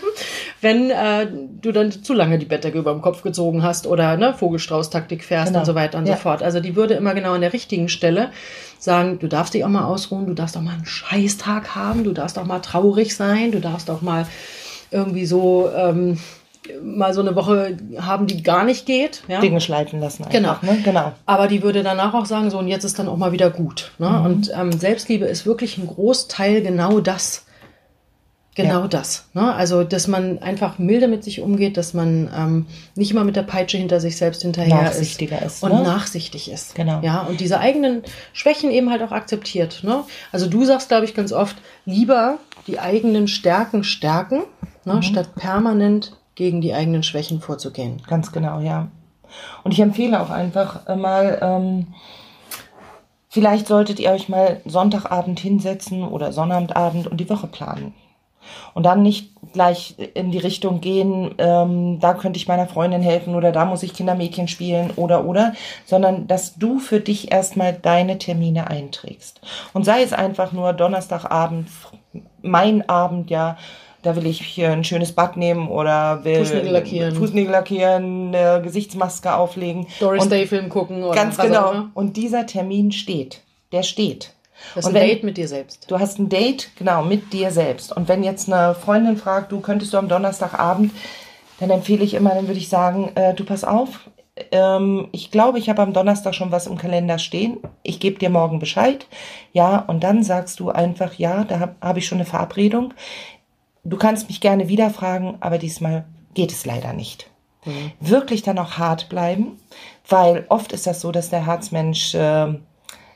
wenn 0.61 0.91
äh, 0.91 1.25
du 1.61 1.71
dann 1.71 1.91
zu 1.91 2.13
lange 2.13 2.37
die 2.37 2.45
Bettdecke 2.45 2.77
über 2.77 2.91
dem 2.91 3.01
Kopf 3.01 3.23
gezogen 3.23 3.63
hast 3.63 3.87
oder 3.87 4.17
ne, 4.17 4.35
Vogelstrauß-Taktik 4.35 5.23
fährst 5.23 5.47
Genau. 5.47 5.61
und 5.61 5.65
so 5.65 5.73
weiter 5.73 5.97
und 5.97 6.05
Ja. 6.05 6.15
so 6.15 6.21
fort. 6.21 6.43
Also 6.43 6.59
die 6.59 6.75
würde 6.75 6.93
immer 6.93 7.15
genau 7.15 7.33
an 7.33 7.41
der 7.41 7.53
richtigen 7.53 7.89
Stelle 7.89 8.29
sagen, 8.77 9.17
du 9.17 9.25
darfst 9.25 9.55
dich 9.55 9.63
auch 9.65 9.69
mal 9.69 9.85
ausruhen, 9.85 10.27
du 10.27 10.35
darfst 10.35 10.55
auch 10.55 10.61
mal 10.61 10.73
einen 10.75 10.85
Scheißtag 10.85 11.73
haben, 11.73 12.03
du 12.03 12.13
darfst 12.13 12.37
auch 12.37 12.45
mal 12.45 12.59
traurig 12.59 13.15
sein, 13.15 13.51
du 13.51 13.59
darfst 13.59 13.89
auch 13.89 14.03
mal 14.03 14.27
irgendwie 14.91 15.25
so 15.25 15.71
ähm, 15.75 16.19
mal 16.83 17.13
so 17.13 17.21
eine 17.21 17.35
Woche 17.35 17.77
haben, 17.99 18.27
die 18.27 18.43
gar 18.43 18.63
nicht 18.63 18.85
geht. 18.85 19.23
Ja? 19.27 19.39
Dinge 19.39 19.61
schleifen 19.61 19.99
lassen 19.99 20.23
einfach. 20.23 20.35
Genau. 20.35 20.55
Ne? 20.61 20.81
Genau. 20.83 21.13
Aber 21.25 21.47
die 21.47 21.61
würde 21.63 21.83
danach 21.83 22.13
auch 22.13 22.25
sagen, 22.25 22.49
so 22.49 22.59
und 22.59 22.67
jetzt 22.67 22.83
ist 22.83 22.99
dann 22.99 23.07
auch 23.07 23.17
mal 23.17 23.31
wieder 23.31 23.49
gut. 23.49 23.91
Ne? 23.97 24.09
Mhm. 24.09 24.25
Und 24.25 24.51
ähm, 24.55 24.71
Selbstliebe 24.71 25.25
ist 25.25 25.45
wirklich 25.45 25.77
ein 25.77 25.87
Großteil 25.87 26.61
genau 26.61 26.99
das. 26.99 27.45
Genau 28.55 28.81
Ja. 28.81 28.87
das. 28.87 29.25
Ne? 29.33 29.53
Also, 29.53 29.83
dass 29.83 30.07
man 30.07 30.39
einfach 30.39 30.79
milde 30.79 31.07
mit 31.07 31.23
sich 31.23 31.39
umgeht, 31.39 31.77
dass 31.77 31.93
man 31.93 32.29
ähm, 32.35 32.65
nicht 32.95 33.11
immer 33.11 33.23
mit 33.23 33.35
der 33.37 33.43
Peitsche 33.43 33.77
hinter 33.77 34.01
sich 34.01 34.17
selbst 34.17 34.41
hinterher 34.41 34.83
Nachsichtiger 34.83 35.41
ist, 35.41 35.63
und 35.63 35.71
ne? 35.71 35.81
nachsichtig 35.83 36.51
ist. 36.51 36.75
Genau. 36.75 36.99
Ja, 37.01 37.21
und 37.21 37.39
diese 37.39 37.59
eigenen 37.59 38.03
Schwächen 38.33 38.71
eben 38.71 38.89
halt 38.89 39.01
auch 39.01 39.11
akzeptiert. 39.11 39.83
Ne? 39.83 40.03
Also 40.33 40.47
du 40.47 40.65
sagst, 40.65 40.89
glaube 40.89 41.05
ich, 41.05 41.13
ganz 41.13 41.31
oft, 41.31 41.55
lieber 41.85 42.37
die 42.67 42.79
eigenen 42.79 43.27
Stärken 43.29 43.83
stärken, 43.83 44.41
ne? 44.83 44.95
Mhm. 44.95 45.01
statt 45.03 45.35
permanent 45.35 46.17
gegen 46.39 46.61
die 46.61 46.73
eigenen 46.73 47.03
Schwächen 47.03 47.41
vorzugehen. 47.41 48.01
Ganz 48.07 48.31
genau, 48.31 48.61
ja. 48.61 48.87
Und 49.65 49.73
ich 49.73 49.81
empfehle 49.81 50.21
auch 50.21 50.29
einfach 50.29 50.87
äh, 50.87 50.95
mal, 50.95 51.37
ähm, 51.41 51.87
vielleicht 53.27 53.67
solltet 53.67 53.99
ihr 53.99 54.11
euch 54.11 54.29
mal 54.29 54.61
Sonntagabend 54.65 55.37
hinsetzen 55.41 56.01
oder 56.01 56.31
Sonnabendabend 56.31 57.07
und 57.07 57.17
die 57.17 57.29
Woche 57.29 57.47
planen. 57.47 57.93
Und 58.73 58.83
dann 58.83 59.03
nicht 59.03 59.33
gleich 59.51 59.95
in 60.13 60.31
die 60.31 60.37
Richtung 60.37 60.79
gehen, 60.79 61.35
ähm, 61.39 61.99
da 61.99 62.13
könnte 62.13 62.37
ich 62.37 62.47
meiner 62.47 62.67
Freundin 62.67 63.01
helfen 63.01 63.35
oder 63.35 63.51
da 63.51 63.65
muss 63.65 63.83
ich 63.83 63.93
Kindermädchen 63.93 64.47
spielen 64.47 64.91
oder 64.95 65.25
oder, 65.25 65.53
sondern 65.85 66.25
dass 66.25 66.55
du 66.55 66.79
für 66.79 67.01
dich 67.01 67.33
erstmal 67.33 67.73
deine 67.73 68.17
Termine 68.17 68.67
einträgst. 68.67 69.41
Und 69.73 69.83
sei 69.83 70.03
es 70.03 70.13
einfach 70.13 70.53
nur 70.53 70.71
Donnerstagabend, 70.71 71.67
mein 72.41 72.87
Abend, 72.87 73.29
ja, 73.29 73.57
da 74.01 74.15
will 74.15 74.25
ich 74.25 74.41
hier 74.41 74.71
ein 74.71 74.83
schönes 74.83 75.11
Bad 75.11 75.37
nehmen 75.37 75.67
oder 75.69 76.23
will 76.23 76.37
Fußnägel 76.37 76.71
lackieren. 76.71 77.15
Fußnägel 77.15 77.51
lackieren, 77.51 78.33
eine 78.35 78.61
Gesichtsmaske 78.61 79.33
auflegen. 79.33 79.87
Doris 79.99 80.23
Und 80.23 80.31
Day 80.31 80.47
Film 80.47 80.69
gucken 80.69 81.03
oder 81.03 81.15
Ganz 81.15 81.37
genau. 81.37 81.85
Und 81.93 82.17
dieser 82.17 82.45
Termin 82.45 82.91
steht. 82.91 83.41
Der 83.71 83.83
steht. 83.83 84.33
Das 84.75 84.83
ist 84.83 84.89
Und 84.89 84.95
ein 84.97 85.01
wenn- 85.01 85.07
Date 85.09 85.23
mit 85.23 85.37
dir 85.37 85.47
selbst. 85.47 85.85
Du 85.89 85.99
hast 85.99 86.19
ein 86.19 86.27
Date, 86.29 86.69
genau, 86.77 87.03
mit 87.03 87.31
dir 87.33 87.51
selbst. 87.51 87.95
Und 87.95 88.07
wenn 88.09 88.23
jetzt 88.23 88.51
eine 88.51 88.75
Freundin 88.75 89.15
fragt, 89.17 89.51
du 89.51 89.59
könntest 89.61 89.93
du 89.93 89.97
am 89.97 90.09
Donnerstagabend, 90.09 90.91
dann 91.59 91.69
empfehle 91.69 92.03
ich 92.03 92.13
immer, 92.13 92.31
dann 92.31 92.47
würde 92.47 92.59
ich 92.59 92.69
sagen, 92.69 93.11
äh, 93.15 93.33
du 93.33 93.45
pass 93.45 93.63
auf, 93.63 94.09
ähm, 94.51 95.07
ich 95.11 95.31
glaube, 95.31 95.59
ich 95.59 95.69
habe 95.69 95.81
am 95.81 95.93
Donnerstag 95.93 96.33
schon 96.35 96.51
was 96.51 96.67
im 96.67 96.77
Kalender 96.77 97.19
stehen. 97.19 97.57
Ich 97.83 97.99
gebe 97.99 98.19
dir 98.19 98.29
morgen 98.29 98.59
Bescheid. 98.59 99.07
Ja, 99.53 99.79
und 99.87 100.03
dann 100.03 100.23
sagst 100.23 100.59
du 100.61 100.69
einfach, 100.69 101.13
ja, 101.15 101.43
da 101.43 101.59
habe 101.59 101.75
hab 101.81 101.97
ich 101.97 102.05
schon 102.07 102.17
eine 102.19 102.25
Verabredung. 102.25 102.93
Du 103.83 103.97
kannst 103.97 104.27
mich 104.27 104.41
gerne 104.41 104.67
wieder 104.67 104.89
fragen, 104.89 105.37
aber 105.39 105.57
diesmal 105.57 106.05
geht 106.33 106.51
es 106.51 106.65
leider 106.65 106.93
nicht. 106.93 107.29
Mhm. 107.65 107.91
Wirklich 107.99 108.41
dann 108.43 108.59
auch 108.59 108.77
hart 108.77 109.09
bleiben, 109.09 109.59
weil 110.07 110.45
oft 110.49 110.71
ist 110.71 110.87
das 110.87 111.01
so, 111.01 111.11
dass 111.11 111.29
der 111.29 111.45
Herzmensch, 111.45 112.13
äh, 112.15 112.53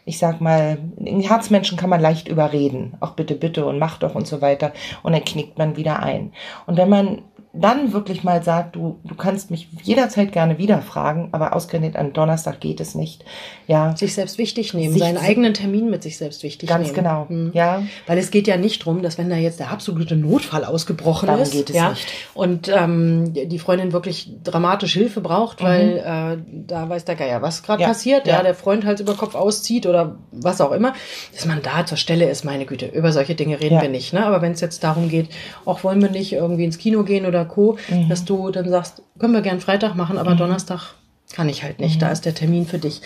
ich 0.06 0.18
sag 0.18 0.42
mal, 0.42 0.78
den 0.98 1.22
Herzmenschen 1.22 1.78
kann 1.78 1.90
man 1.90 2.02
leicht 2.02 2.28
überreden. 2.28 2.96
Auch 3.00 3.12
bitte, 3.12 3.36
bitte 3.36 3.66
und 3.66 3.80
mach 3.80 3.98
doch 4.00 4.16
und 4.16 4.28
so 4.28 4.42
weiter. 4.42 4.74
Und 5.02 5.14
dann 5.14 5.24
knickt 5.24 5.58
man 5.58 5.78
wieder 5.78 6.02
ein. 6.02 6.34
Und 6.66 6.78
wenn 6.78 6.90
man 6.90 7.22
dann 7.56 7.94
wirklich 7.94 8.24
mal 8.24 8.42
sagt, 8.42 8.76
du, 8.76 9.00
du 9.04 9.14
kannst 9.14 9.52
mich 9.52 9.68
jederzeit 9.84 10.32
gerne 10.32 10.58
wieder 10.58 10.82
fragen, 10.82 11.30
aber 11.34 11.56
ausgerechnet 11.56 11.96
an 11.96 12.12
Donnerstag 12.12 12.60
geht 12.60 12.80
es 12.80 12.96
nicht. 12.96 13.24
Ja. 13.68 13.96
Sich 13.96 14.16
selbst 14.16 14.40
wichtig 14.40 14.74
nehmen, 14.74 14.94
sich 14.94 15.04
seinen 15.04 15.20
eigenen 15.20 15.54
Termin 15.54 15.92
mit 15.92 16.02
sich 16.02 16.18
selbst 16.18 16.42
wichtig 16.42 16.68
ganz 16.68 16.88
nehmen. 16.88 16.96
Ganz 16.96 17.28
genau. 17.30 17.42
Mhm. 17.44 17.52
Ja. 17.54 17.84
Weil 18.08 18.18
es 18.18 18.32
geht 18.32 18.48
ja 18.48 18.58
nicht 18.58 18.84
drum, 18.84 19.04
dass 19.04 19.20
wenn 19.20 19.30
da 19.30 19.36
jetzt 19.36 19.60
der 19.60 19.70
absolute 19.70 20.16
Notfall 20.16 20.66
ausgebrochen 20.66 21.28
Darum 21.28 21.44
ist, 21.44 21.52
geht 21.52 21.70
es 21.70 21.76
ja, 21.76 21.92
nicht. 21.92 22.08
und 22.34 22.70
ähm, 22.70 23.34
die 23.34 23.60
Freundin 23.60 23.94
wirklich 23.94 24.32
dramatisch 24.44 24.94
Hilfe 24.94 25.22
braucht, 25.22 25.62
mhm. 25.62 25.66
weil 25.66 25.98
äh, 25.98 26.44
da 26.68 26.90
weiß 26.90 27.06
der 27.06 27.16
Geier, 27.16 27.44
was 27.44 27.62
gerade 27.62 27.84
ja. 27.84 27.88
passiert, 27.88 28.26
ja. 28.26 28.38
ja, 28.38 28.44
der 28.44 28.56
Freund 28.56 28.84
Hals 28.84 29.00
über 29.00 29.14
Kopf 29.14 29.36
auszieht 29.36 29.86
oder 29.86 30.16
was 30.32 30.60
auch 30.60 30.72
immer, 30.72 30.94
dass 31.32 31.46
man 31.46 31.62
da 31.62 31.86
zur 31.86 32.00
Stelle 32.00 32.28
ist, 32.28 32.46
meine 32.46 32.66
Güte, 32.66 32.88
über 32.88 33.12
solche 33.12 33.36
Dinge 33.36 33.62
reden 33.62 33.80
wir 33.80 33.90
nicht. 33.90 34.12
Ne? 34.12 34.26
Aber 34.26 34.42
wenn 34.42 34.54
es 34.54 34.62
jetzt 34.62 34.84
darum 34.84 35.08
geht, 35.08 35.30
auch 35.66 35.84
wollen 35.84 36.02
wir 36.02 36.10
nicht 36.10 36.34
irgendwie 36.34 36.66
ins 36.66 36.80
Kino 36.80 37.04
gehen 37.04 37.28
oder 37.28 37.43
Co., 37.46 37.78
mhm. 37.90 38.10
dass 38.10 38.26
du 38.26 38.52
dann 38.52 38.70
sagst, 38.70 39.02
können 39.20 39.34
wir 39.34 39.42
gern 39.42 39.60
Freitag 39.60 39.96
machen, 39.96 40.18
aber 40.18 40.32
mhm. 40.32 40.38
Donnerstag 40.38 40.96
kann 41.34 41.50
ich 41.50 41.64
halt 41.64 41.80
nicht. 41.80 41.96
Mhm. 41.96 42.00
Da 42.00 42.12
ist 42.12 42.26
der 42.26 42.36
Termin 42.36 42.66
für 42.66 42.78
dich. 42.78 43.02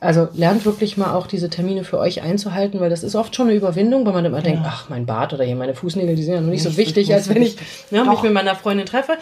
Also 0.00 0.28
lernt 0.34 0.64
wirklich 0.64 0.96
mal 0.96 1.14
auch 1.14 1.28
diese 1.28 1.48
Termine 1.48 1.84
für 1.84 1.98
euch 1.98 2.22
einzuhalten, 2.22 2.80
weil 2.80 2.90
das 2.90 3.04
ist 3.04 3.14
oft 3.14 3.36
schon 3.36 3.48
eine 3.48 3.56
Überwindung, 3.56 4.04
weil 4.04 4.12
man 4.12 4.24
immer 4.24 4.38
ja. 4.38 4.42
denkt, 4.42 4.62
ach, 4.64 4.88
mein 4.88 5.06
Bart 5.06 5.32
oder 5.32 5.44
hier 5.44 5.54
meine 5.54 5.76
Fußnägel, 5.76 6.16
die 6.16 6.24
sind 6.24 6.34
ja 6.34 6.40
noch 6.40 6.50
nicht, 6.50 6.64
nicht 6.64 6.74
so 6.74 6.76
wichtig, 6.76 7.14
als 7.14 7.28
wenn 7.28 7.40
ich 7.40 7.56
ja, 7.92 8.02
mich 8.04 8.22
mit 8.22 8.32
meiner 8.32 8.56
Freundin 8.56 8.84
treffe. 8.84 9.16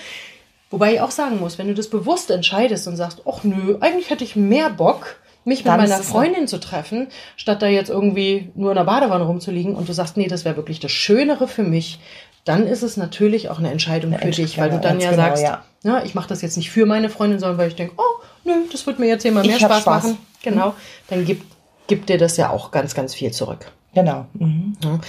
Wobei 0.71 0.95
ich 0.95 1.01
auch 1.03 1.11
sagen 1.11 1.39
muss, 1.39 1.59
wenn 1.59 1.69
du 1.69 1.75
das 1.75 1.89
bewusst 1.89 2.31
entscheidest 2.31 2.89
und 2.89 2.97
sagst, 2.97 3.23
ach 3.27 3.45
nö, 3.45 3.77
eigentlich 3.81 4.09
hätte 4.09 4.25
ich 4.25 4.37
mehr 4.37 4.71
Bock, 4.71 5.17
mich 5.45 5.65
mit 5.65 5.77
meiner 5.77 5.99
Freundin 5.99 6.47
zu 6.47 6.61
treffen, 6.61 7.09
statt 7.37 7.61
da 7.61 7.67
jetzt 7.67 7.91
irgendwie 7.91 8.51
nur 8.55 8.71
in 8.71 8.77
der 8.77 8.85
Badewanne 8.85 9.25
rumzuliegen 9.25 9.75
und 9.75 9.89
du 9.89 9.93
sagst, 9.93 10.17
nee, 10.17 10.29
das 10.29 10.45
wäre 10.45 10.57
wirklich 10.57 10.81
das 10.81 10.93
Schönere 10.93 11.49
für 11.49 11.63
mich, 11.65 11.99
dann 12.45 12.67
ist 12.67 12.83
es 12.83 12.97
natürlich 12.97 13.49
auch 13.49 13.59
eine 13.59 13.71
Entscheidung 13.71 14.13
eine 14.13 14.23
für 14.23 14.31
dich, 14.31 14.59
weil 14.59 14.71
du 14.71 14.79
dann 14.79 15.01
ja 15.01 15.11
genau, 15.11 15.23
sagst, 15.23 15.43
ja. 15.43 15.63
ja 15.83 16.03
ich 16.05 16.15
mache 16.15 16.29
das 16.29 16.43
jetzt 16.43 16.57
nicht 16.57 16.71
für 16.71 16.87
meine 16.87 17.11
Freundin, 17.11 17.39
sondern 17.39 17.59
weil 17.59 17.69
ich 17.69 17.77
denke, 17.77 17.95
oh, 17.97 18.23
nö, 18.45 18.53
das 18.73 18.87
wird 18.87 18.99
mir 18.99 19.07
jetzt 19.07 19.23
hier 19.23 19.33
mal 19.33 19.45
mehr 19.45 19.59
Spaß, 19.59 19.83
Spaß, 19.83 20.05
machen. 20.05 20.19
Genau, 20.43 20.71
mhm. 20.71 20.75
dann 21.09 21.25
gibt, 21.25 21.45
gibt 21.87 22.09
dir 22.09 22.19
das 22.19 22.37
ja 22.37 22.51
auch 22.51 22.71
ganz, 22.71 22.95
ganz 22.95 23.15
viel 23.15 23.31
zurück. 23.31 23.67
Genau. 23.95 24.27
Mhm. 24.35 24.77
Ja. 24.83 25.01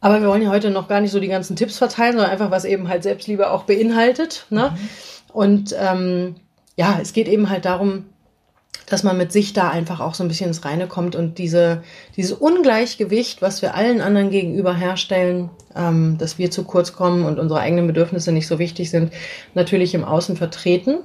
Aber 0.00 0.20
wir 0.20 0.28
wollen 0.28 0.42
ja 0.42 0.50
heute 0.50 0.70
noch 0.70 0.86
gar 0.86 1.00
nicht 1.00 1.12
so 1.12 1.20
die 1.20 1.28
ganzen 1.28 1.56
Tipps 1.56 1.78
verteilen, 1.78 2.12
sondern 2.12 2.30
einfach, 2.30 2.50
was 2.50 2.66
eben 2.66 2.88
halt 2.88 3.02
Selbstliebe 3.02 3.50
auch 3.50 3.62
beinhaltet. 3.62 4.46
Ne? 4.50 4.74
Mhm. 4.74 4.88
Und 5.32 5.74
ähm, 5.78 6.36
ja, 6.76 6.98
es 7.00 7.14
geht 7.14 7.26
eben 7.26 7.48
halt 7.48 7.64
darum, 7.64 8.04
dass 8.86 9.02
man 9.02 9.16
mit 9.16 9.32
sich 9.32 9.52
da 9.52 9.70
einfach 9.70 10.00
auch 10.00 10.14
so 10.14 10.24
ein 10.24 10.28
bisschen 10.28 10.48
ins 10.48 10.64
Reine 10.64 10.86
kommt 10.86 11.16
und 11.16 11.38
diese, 11.38 11.82
dieses 12.16 12.32
Ungleichgewicht, 12.32 13.42
was 13.42 13.62
wir 13.62 13.74
allen 13.74 14.00
anderen 14.00 14.30
gegenüber 14.30 14.74
herstellen, 14.74 15.50
ähm, 15.74 16.16
dass 16.18 16.38
wir 16.38 16.50
zu 16.50 16.64
kurz 16.64 16.92
kommen 16.92 17.24
und 17.24 17.38
unsere 17.38 17.60
eigenen 17.60 17.86
Bedürfnisse 17.86 18.32
nicht 18.32 18.46
so 18.46 18.58
wichtig 18.58 18.90
sind, 18.90 19.12
natürlich 19.54 19.94
im 19.94 20.04
Außen 20.04 20.36
vertreten 20.36 20.98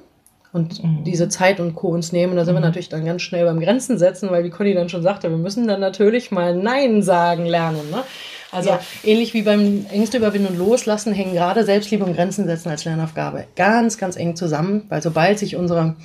und 0.51 0.83
mhm. 0.83 1.03
diese 1.03 1.29
Zeit 1.29 1.59
und 1.59 1.75
Co. 1.75 1.89
uns 1.89 2.12
nehmen. 2.12 2.36
Da 2.36 2.45
sind 2.45 2.53
mhm. 2.53 2.59
wir 2.59 2.65
natürlich 2.65 2.89
dann 2.89 3.05
ganz 3.05 3.21
schnell 3.21 3.45
beim 3.45 3.59
Grenzen 3.59 3.98
setzen, 3.98 4.29
weil 4.31 4.43
wie 4.43 4.50
Conny 4.50 4.74
dann 4.74 4.89
schon 4.89 5.03
sagte, 5.03 5.29
wir 5.29 5.38
müssen 5.38 5.67
dann 5.67 5.79
natürlich 5.79 6.31
mal 6.31 6.55
Nein 6.55 7.01
sagen 7.01 7.45
lernen. 7.45 7.89
Ne? 7.91 8.03
Also 8.51 8.69
ja. 8.71 8.79
ähnlich 9.03 9.33
wie 9.33 9.43
beim 9.43 9.86
Ängste 9.91 10.17
überwinden 10.17 10.48
und 10.48 10.57
loslassen 10.57 11.13
hängen 11.13 11.33
gerade 11.33 11.63
Selbstliebe 11.63 12.03
und 12.03 12.15
Grenzen 12.15 12.48
setzen 12.48 12.69
als 12.69 12.83
Lernaufgabe 12.83 13.45
ganz, 13.55 13.98
ganz 13.98 14.15
eng 14.15 14.36
zusammen, 14.36 14.86
weil 14.89 15.03
sobald 15.03 15.38
sich 15.38 15.55
unsere 15.55 15.95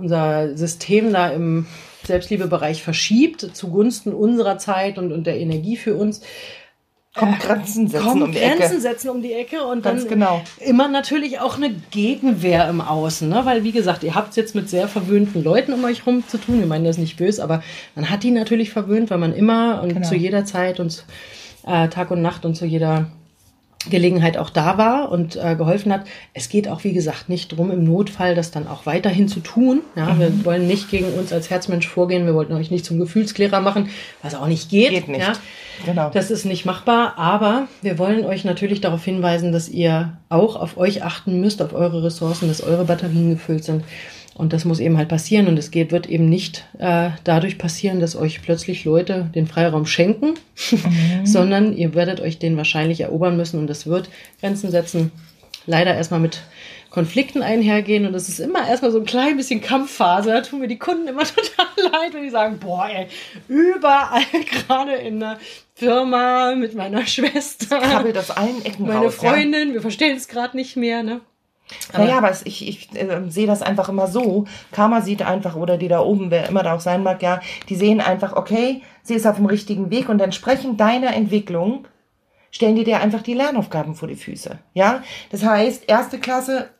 unser 0.00 0.56
System 0.56 1.12
da 1.12 1.28
im 1.28 1.66
Selbstliebebereich 2.04 2.82
verschiebt 2.82 3.40
zugunsten 3.52 4.12
unserer 4.12 4.58
Zeit 4.58 4.98
und, 4.98 5.12
und 5.12 5.26
der 5.26 5.38
Energie 5.38 5.76
für 5.76 5.94
uns, 5.94 6.22
kommt 7.14 7.40
Grenzen 7.40 7.88
setzen 7.88 8.04
kommt 8.06 8.22
um 8.22 8.32
die 8.32 8.38
Grenzen 8.38 8.62
Ecke. 8.62 8.80
setzen 8.80 9.08
um 9.10 9.22
die 9.22 9.32
Ecke 9.32 9.64
und 9.64 9.82
Ganz 9.82 10.02
dann 10.02 10.10
genau. 10.10 10.42
immer 10.60 10.88
natürlich 10.88 11.40
auch 11.40 11.56
eine 11.56 11.74
Gegenwehr 11.90 12.68
im 12.68 12.80
Außen, 12.80 13.28
ne? 13.28 13.40
weil 13.44 13.64
wie 13.64 13.72
gesagt, 13.72 14.04
ihr 14.04 14.14
habt 14.14 14.30
es 14.30 14.36
jetzt 14.36 14.54
mit 14.54 14.70
sehr 14.70 14.86
verwöhnten 14.86 15.42
Leuten 15.42 15.72
um 15.72 15.84
euch 15.84 16.06
rum 16.06 16.26
zu 16.26 16.38
tun. 16.38 16.60
Wir 16.60 16.66
meinen 16.66 16.84
das 16.84 16.98
nicht 16.98 17.16
böse, 17.16 17.42
aber 17.42 17.62
man 17.96 18.10
hat 18.10 18.22
die 18.22 18.30
natürlich 18.30 18.70
verwöhnt, 18.70 19.10
weil 19.10 19.18
man 19.18 19.32
immer 19.32 19.82
und 19.82 19.94
genau. 19.94 20.08
zu 20.08 20.14
jeder 20.14 20.44
Zeit 20.44 20.78
und 20.78 21.04
äh, 21.66 21.88
Tag 21.88 22.10
und 22.12 22.22
Nacht 22.22 22.44
und 22.44 22.54
zu 22.54 22.64
jeder 22.64 23.10
Gelegenheit 23.88 24.36
auch 24.36 24.50
da 24.50 24.76
war 24.76 25.10
und 25.10 25.36
äh, 25.36 25.56
geholfen 25.56 25.90
hat. 25.90 26.04
Es 26.34 26.50
geht 26.50 26.68
auch, 26.68 26.84
wie 26.84 26.92
gesagt, 26.92 27.30
nicht 27.30 27.56
drum 27.56 27.70
im 27.70 27.84
Notfall 27.84 28.34
das 28.34 28.50
dann 28.50 28.68
auch 28.68 28.84
weiterhin 28.84 29.26
zu 29.26 29.40
tun. 29.40 29.80
Ja, 29.96 30.12
mhm. 30.12 30.20
Wir 30.20 30.44
wollen 30.44 30.66
nicht 30.66 30.90
gegen 30.90 31.06
uns 31.14 31.32
als 31.32 31.48
Herzmensch 31.48 31.88
vorgehen. 31.88 32.26
Wir 32.26 32.34
wollten 32.34 32.52
euch 32.52 32.70
nicht 32.70 32.84
zum 32.84 32.98
Gefühlsklärer 32.98 33.60
machen, 33.60 33.88
was 34.22 34.34
auch 34.34 34.48
nicht 34.48 34.68
geht. 34.68 34.90
Geht 34.90 35.08
nicht. 35.08 35.20
Ja. 35.20 35.32
Genau. 35.86 36.10
Das 36.12 36.30
ist 36.30 36.44
nicht 36.44 36.66
machbar. 36.66 37.14
Aber 37.16 37.68
wir 37.80 37.98
wollen 37.98 38.26
euch 38.26 38.44
natürlich 38.44 38.82
darauf 38.82 39.02
hinweisen, 39.02 39.50
dass 39.50 39.70
ihr 39.70 40.18
auch 40.28 40.56
auf 40.56 40.76
euch 40.76 41.02
achten 41.02 41.40
müsst, 41.40 41.62
auf 41.62 41.72
eure 41.72 42.02
Ressourcen, 42.04 42.48
dass 42.48 42.62
eure 42.62 42.84
Batterien 42.84 43.30
gefüllt 43.30 43.64
sind 43.64 43.82
und 44.40 44.54
das 44.54 44.64
muss 44.64 44.80
eben 44.80 44.96
halt 44.96 45.10
passieren. 45.10 45.48
Und 45.48 45.58
es 45.58 45.70
wird 45.74 46.08
eben 46.08 46.30
nicht 46.30 46.64
äh, 46.78 47.10
dadurch 47.24 47.58
passieren, 47.58 48.00
dass 48.00 48.16
euch 48.16 48.40
plötzlich 48.40 48.86
Leute 48.86 49.30
den 49.34 49.46
Freiraum 49.46 49.84
schenken, 49.84 50.34
mhm. 50.70 51.24
sondern 51.26 51.76
ihr 51.76 51.94
werdet 51.94 52.20
euch 52.20 52.38
den 52.38 52.56
wahrscheinlich 52.56 53.02
erobern 53.02 53.36
müssen. 53.36 53.60
Und 53.60 53.66
das 53.66 53.86
wird 53.86 54.08
Grenzen 54.40 54.70
setzen. 54.70 55.12
Leider 55.66 55.94
erstmal 55.94 56.20
mit 56.20 56.40
Konflikten 56.88 57.42
einhergehen. 57.42 58.06
Und 58.06 58.14
das 58.14 58.30
ist 58.30 58.40
immer 58.40 58.66
erstmal 58.66 58.90
so 58.90 58.98
ein 58.98 59.04
klein 59.04 59.36
bisschen 59.36 59.60
Kampfphase. 59.60 60.30
Da 60.30 60.40
tun 60.40 60.60
mir 60.60 60.68
die 60.68 60.78
Kunden 60.78 61.06
immer 61.06 61.24
total 61.24 61.92
leid, 61.92 62.14
wenn 62.14 62.22
die 62.22 62.30
sagen, 62.30 62.58
boah, 62.58 62.88
ey, 62.88 63.08
überall 63.46 64.22
gerade 64.66 64.94
in 64.94 65.20
der 65.20 65.38
Firma 65.74 66.54
mit 66.54 66.74
meiner 66.74 67.04
Schwester. 67.04 67.78
Krabbelt 67.78 68.16
aus 68.16 68.30
allen 68.30 68.64
Ecken 68.64 68.86
Meine 68.86 69.04
raus, 69.04 69.16
Freundin, 69.16 69.68
ja. 69.68 69.74
wir 69.74 69.82
verstehen 69.82 70.16
es 70.16 70.28
gerade 70.28 70.56
nicht 70.56 70.78
mehr, 70.78 71.02
ne? 71.02 71.20
Aber 71.92 72.04
naja, 72.04 72.18
aber 72.18 72.32
ich, 72.44 72.68
ich 72.68 72.94
äh, 72.94 73.22
sehe 73.28 73.46
das 73.46 73.62
einfach 73.62 73.88
immer 73.88 74.06
so. 74.06 74.46
Karma 74.72 75.00
sieht 75.00 75.22
einfach, 75.22 75.56
oder 75.56 75.76
die 75.76 75.88
da 75.88 76.00
oben, 76.00 76.30
wer 76.30 76.48
immer 76.48 76.62
da 76.62 76.74
auch 76.74 76.80
sein 76.80 77.02
mag, 77.02 77.22
ja, 77.22 77.40
die 77.68 77.76
sehen 77.76 78.00
einfach, 78.00 78.34
okay, 78.34 78.82
sie 79.02 79.14
ist 79.14 79.26
auf 79.26 79.36
dem 79.36 79.46
richtigen 79.46 79.90
Weg 79.90 80.08
und 80.08 80.20
entsprechend 80.20 80.80
deiner 80.80 81.14
Entwicklung 81.14 81.86
stellen 82.50 82.76
die 82.76 82.84
dir 82.84 83.00
einfach 83.00 83.22
die 83.22 83.34
Lernaufgaben 83.34 83.94
vor 83.94 84.08
die 84.08 84.16
Füße. 84.16 84.58
Ja, 84.74 85.02
das 85.30 85.44
heißt, 85.44 85.88
erste 85.88 86.18
Klasse 86.18 86.70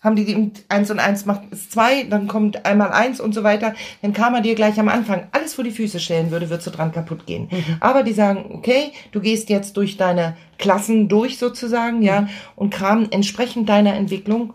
haben 0.00 0.14
die, 0.14 0.24
die 0.24 0.52
eins 0.68 0.90
und 0.90 1.00
eins 1.00 1.26
macht 1.26 1.42
ist 1.50 1.72
zwei, 1.72 2.04
dann 2.04 2.28
kommt 2.28 2.64
einmal 2.64 2.92
eins 2.92 3.20
und 3.20 3.34
so 3.34 3.42
weiter. 3.42 3.74
Wenn 4.00 4.12
Karma 4.12 4.40
dir 4.40 4.54
gleich 4.54 4.78
am 4.78 4.88
Anfang 4.88 5.26
alles 5.32 5.54
vor 5.54 5.64
die 5.64 5.72
Füße 5.72 5.98
stellen 5.98 6.30
würde, 6.30 6.50
würdest 6.50 6.68
du 6.68 6.70
dran 6.70 6.92
kaputt 6.92 7.26
gehen. 7.26 7.48
Mhm. 7.50 7.76
Aber 7.80 8.04
die 8.04 8.12
sagen, 8.12 8.46
okay, 8.52 8.92
du 9.10 9.20
gehst 9.20 9.50
jetzt 9.50 9.76
durch 9.76 9.96
deine 9.96 10.36
Klassen 10.56 11.08
durch 11.08 11.38
sozusagen, 11.38 11.98
mhm. 11.98 12.02
ja, 12.02 12.28
und 12.54 12.72
kramen 12.72 13.10
entsprechend 13.10 13.68
deiner 13.68 13.94
Entwicklung 13.94 14.54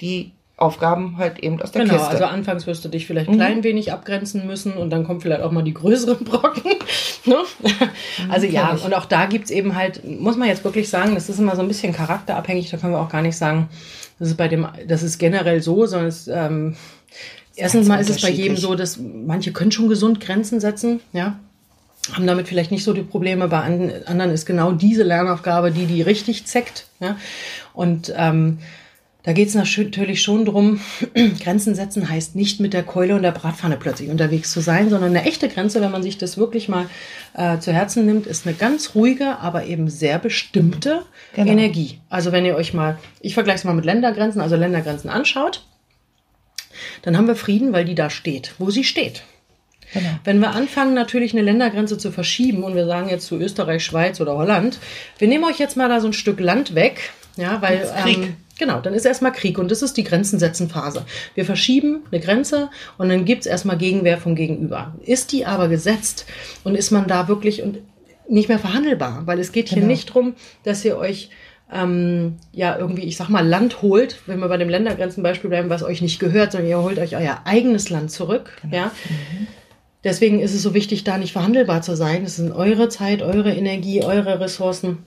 die 0.00 0.32
Aufgaben 0.58 1.18
halt 1.18 1.38
eben 1.40 1.60
aus 1.60 1.72
der 1.72 1.82
genau, 1.82 1.94
Kiste. 1.94 2.10
also 2.10 2.24
anfangs 2.24 2.66
wirst 2.66 2.82
du 2.82 2.88
dich 2.88 3.06
vielleicht 3.06 3.28
ein 3.28 3.34
mhm. 3.34 3.38
klein 3.38 3.64
wenig 3.64 3.92
abgrenzen 3.92 4.46
müssen 4.46 4.72
und 4.72 4.88
dann 4.88 5.04
kommt 5.04 5.22
vielleicht 5.22 5.42
auch 5.42 5.50
mal 5.50 5.62
die 5.62 5.74
größeren 5.74 6.24
Brocken. 6.24 6.62
ne? 7.26 7.36
Also 8.30 8.46
ja, 8.46 8.70
und 8.82 8.94
auch 8.94 9.04
da 9.04 9.26
gibt's 9.26 9.50
eben 9.50 9.76
halt, 9.76 10.02
muss 10.04 10.38
man 10.38 10.48
jetzt 10.48 10.64
wirklich 10.64 10.88
sagen, 10.88 11.14
das 11.14 11.28
ist 11.28 11.38
immer 11.38 11.56
so 11.56 11.62
ein 11.62 11.68
bisschen 11.68 11.92
charakterabhängig, 11.92 12.70
da 12.70 12.78
können 12.78 12.94
wir 12.94 13.00
auch 13.00 13.10
gar 13.10 13.20
nicht 13.20 13.36
sagen, 13.36 13.68
das 14.18 14.28
ist 14.28 14.36
bei 14.36 14.48
dem, 14.48 14.66
das 14.86 15.02
ist 15.02 15.18
generell 15.18 15.62
so, 15.62 15.86
sondern 15.86 16.08
es, 16.08 16.28
ähm, 16.28 16.76
erstens 17.54 17.86
mal 17.86 18.00
ist 18.00 18.10
es 18.10 18.22
bei 18.22 18.30
jedem 18.30 18.56
so, 18.56 18.74
dass 18.74 18.98
manche 18.98 19.52
können 19.52 19.72
schon 19.72 19.88
gesund 19.88 20.20
Grenzen 20.20 20.60
setzen, 20.60 21.00
ja, 21.12 21.38
haben 22.12 22.26
damit 22.26 22.48
vielleicht 22.48 22.70
nicht 22.70 22.84
so 22.84 22.92
die 22.92 23.02
Probleme. 23.02 23.48
Bei 23.48 23.60
anderen 23.60 24.30
ist 24.30 24.46
genau 24.46 24.72
diese 24.72 25.02
Lernaufgabe, 25.02 25.72
die 25.72 25.86
die 25.86 26.02
richtig 26.02 26.46
zeckt. 26.46 26.86
Ja? 27.00 27.16
Und 27.72 28.12
ähm, 28.16 28.58
da 29.26 29.32
geht 29.32 29.48
es 29.48 29.56
natürlich 29.56 30.22
schon 30.22 30.44
drum, 30.44 30.80
Grenzen 31.42 31.74
setzen 31.74 32.08
heißt 32.08 32.36
nicht 32.36 32.60
mit 32.60 32.72
der 32.72 32.84
Keule 32.84 33.16
und 33.16 33.22
der 33.22 33.32
Bratpfanne 33.32 33.76
plötzlich 33.76 34.08
unterwegs 34.08 34.52
zu 34.52 34.60
sein, 34.60 34.88
sondern 34.88 35.10
eine 35.10 35.26
echte 35.26 35.48
Grenze, 35.48 35.80
wenn 35.80 35.90
man 35.90 36.04
sich 36.04 36.16
das 36.16 36.38
wirklich 36.38 36.68
mal 36.68 36.88
äh, 37.34 37.58
zu 37.58 37.72
Herzen 37.72 38.06
nimmt, 38.06 38.28
ist 38.28 38.46
eine 38.46 38.54
ganz 38.54 38.94
ruhige, 38.94 39.38
aber 39.38 39.64
eben 39.64 39.90
sehr 39.90 40.20
bestimmte 40.20 41.02
genau. 41.34 41.50
Energie. 41.50 41.98
Also 42.08 42.30
wenn 42.30 42.44
ihr 42.44 42.54
euch 42.54 42.72
mal, 42.72 43.00
ich 43.20 43.34
vergleiche 43.34 43.58
es 43.58 43.64
mal 43.64 43.74
mit 43.74 43.84
Ländergrenzen, 43.84 44.40
also 44.40 44.54
Ländergrenzen 44.54 45.10
anschaut, 45.10 45.66
dann 47.02 47.16
haben 47.16 47.26
wir 47.26 47.34
Frieden, 47.34 47.72
weil 47.72 47.84
die 47.84 47.96
da 47.96 48.10
steht, 48.10 48.54
wo 48.58 48.70
sie 48.70 48.84
steht. 48.84 49.24
Genau. 49.92 50.10
Wenn 50.22 50.38
wir 50.38 50.50
anfangen, 50.50 50.94
natürlich 50.94 51.32
eine 51.32 51.42
Ländergrenze 51.42 51.98
zu 51.98 52.12
verschieben 52.12 52.62
und 52.62 52.76
wir 52.76 52.86
sagen 52.86 53.08
jetzt 53.08 53.26
zu 53.26 53.36
Österreich, 53.38 53.84
Schweiz 53.84 54.20
oder 54.20 54.36
Holland, 54.36 54.78
wir 55.18 55.26
nehmen 55.26 55.44
euch 55.44 55.58
jetzt 55.58 55.76
mal 55.76 55.88
da 55.88 56.00
so 56.00 56.06
ein 56.06 56.12
Stück 56.12 56.38
Land 56.38 56.76
weg, 56.76 57.10
ja, 57.36 57.60
weil 57.60 57.80
Krieg. 58.04 58.18
Ähm, 58.18 58.36
Genau, 58.58 58.80
dann 58.80 58.94
ist 58.94 59.04
erstmal 59.04 59.32
Krieg 59.32 59.58
und 59.58 59.70
das 59.70 59.82
ist 59.82 59.96
die 59.96 60.04
Grenzensetzen-Phase. 60.04 61.04
Wir 61.34 61.44
verschieben 61.44 62.00
eine 62.10 62.20
Grenze 62.20 62.70
und 62.96 63.08
dann 63.10 63.24
gibt's 63.24 63.46
erstmal 63.46 63.76
Gegenwehr 63.76 64.18
vom 64.18 64.34
Gegenüber. 64.34 64.94
Ist 65.04 65.32
die 65.32 65.44
aber 65.44 65.68
gesetzt 65.68 66.24
und 66.64 66.74
ist 66.74 66.90
man 66.90 67.06
da 67.06 67.28
wirklich 67.28 67.62
und 67.62 67.78
nicht 68.28 68.48
mehr 68.48 68.58
verhandelbar, 68.58 69.22
weil 69.26 69.38
es 69.38 69.52
geht 69.52 69.68
hier 69.68 69.76
Genau. 69.76 69.88
nicht 69.88 70.06
drum, 70.06 70.34
dass 70.64 70.84
ihr 70.84 70.96
euch 70.96 71.30
ähm, 71.72 72.36
ja 72.52 72.78
irgendwie, 72.78 73.02
ich 73.02 73.16
sag 73.16 73.28
mal, 73.28 73.46
Land 73.46 73.82
holt, 73.82 74.20
wenn 74.26 74.38
wir 74.38 74.48
bei 74.48 74.56
dem 74.56 74.68
Ländergrenzenbeispiel 74.68 75.50
bleiben, 75.50 75.68
was 75.68 75.82
euch 75.82 76.00
nicht 76.00 76.18
gehört, 76.18 76.52
sondern 76.52 76.70
ihr 76.70 76.80
holt 76.80 76.98
euch 76.98 77.16
euer 77.16 77.40
eigenes 77.44 77.90
Land 77.90 78.10
zurück. 78.10 78.52
Ja. 78.70 78.90
Deswegen 80.04 80.40
ist 80.40 80.54
es 80.54 80.62
so 80.62 80.74
wichtig, 80.74 81.02
da 81.04 81.18
nicht 81.18 81.32
verhandelbar 81.32 81.82
zu 81.82 81.96
sein. 81.96 82.24
Es 82.24 82.36
sind 82.36 82.52
eure 82.52 82.88
Zeit, 82.88 83.22
eure 83.22 83.52
Energie, 83.52 84.02
eure 84.04 84.38
Ressourcen, 84.38 84.98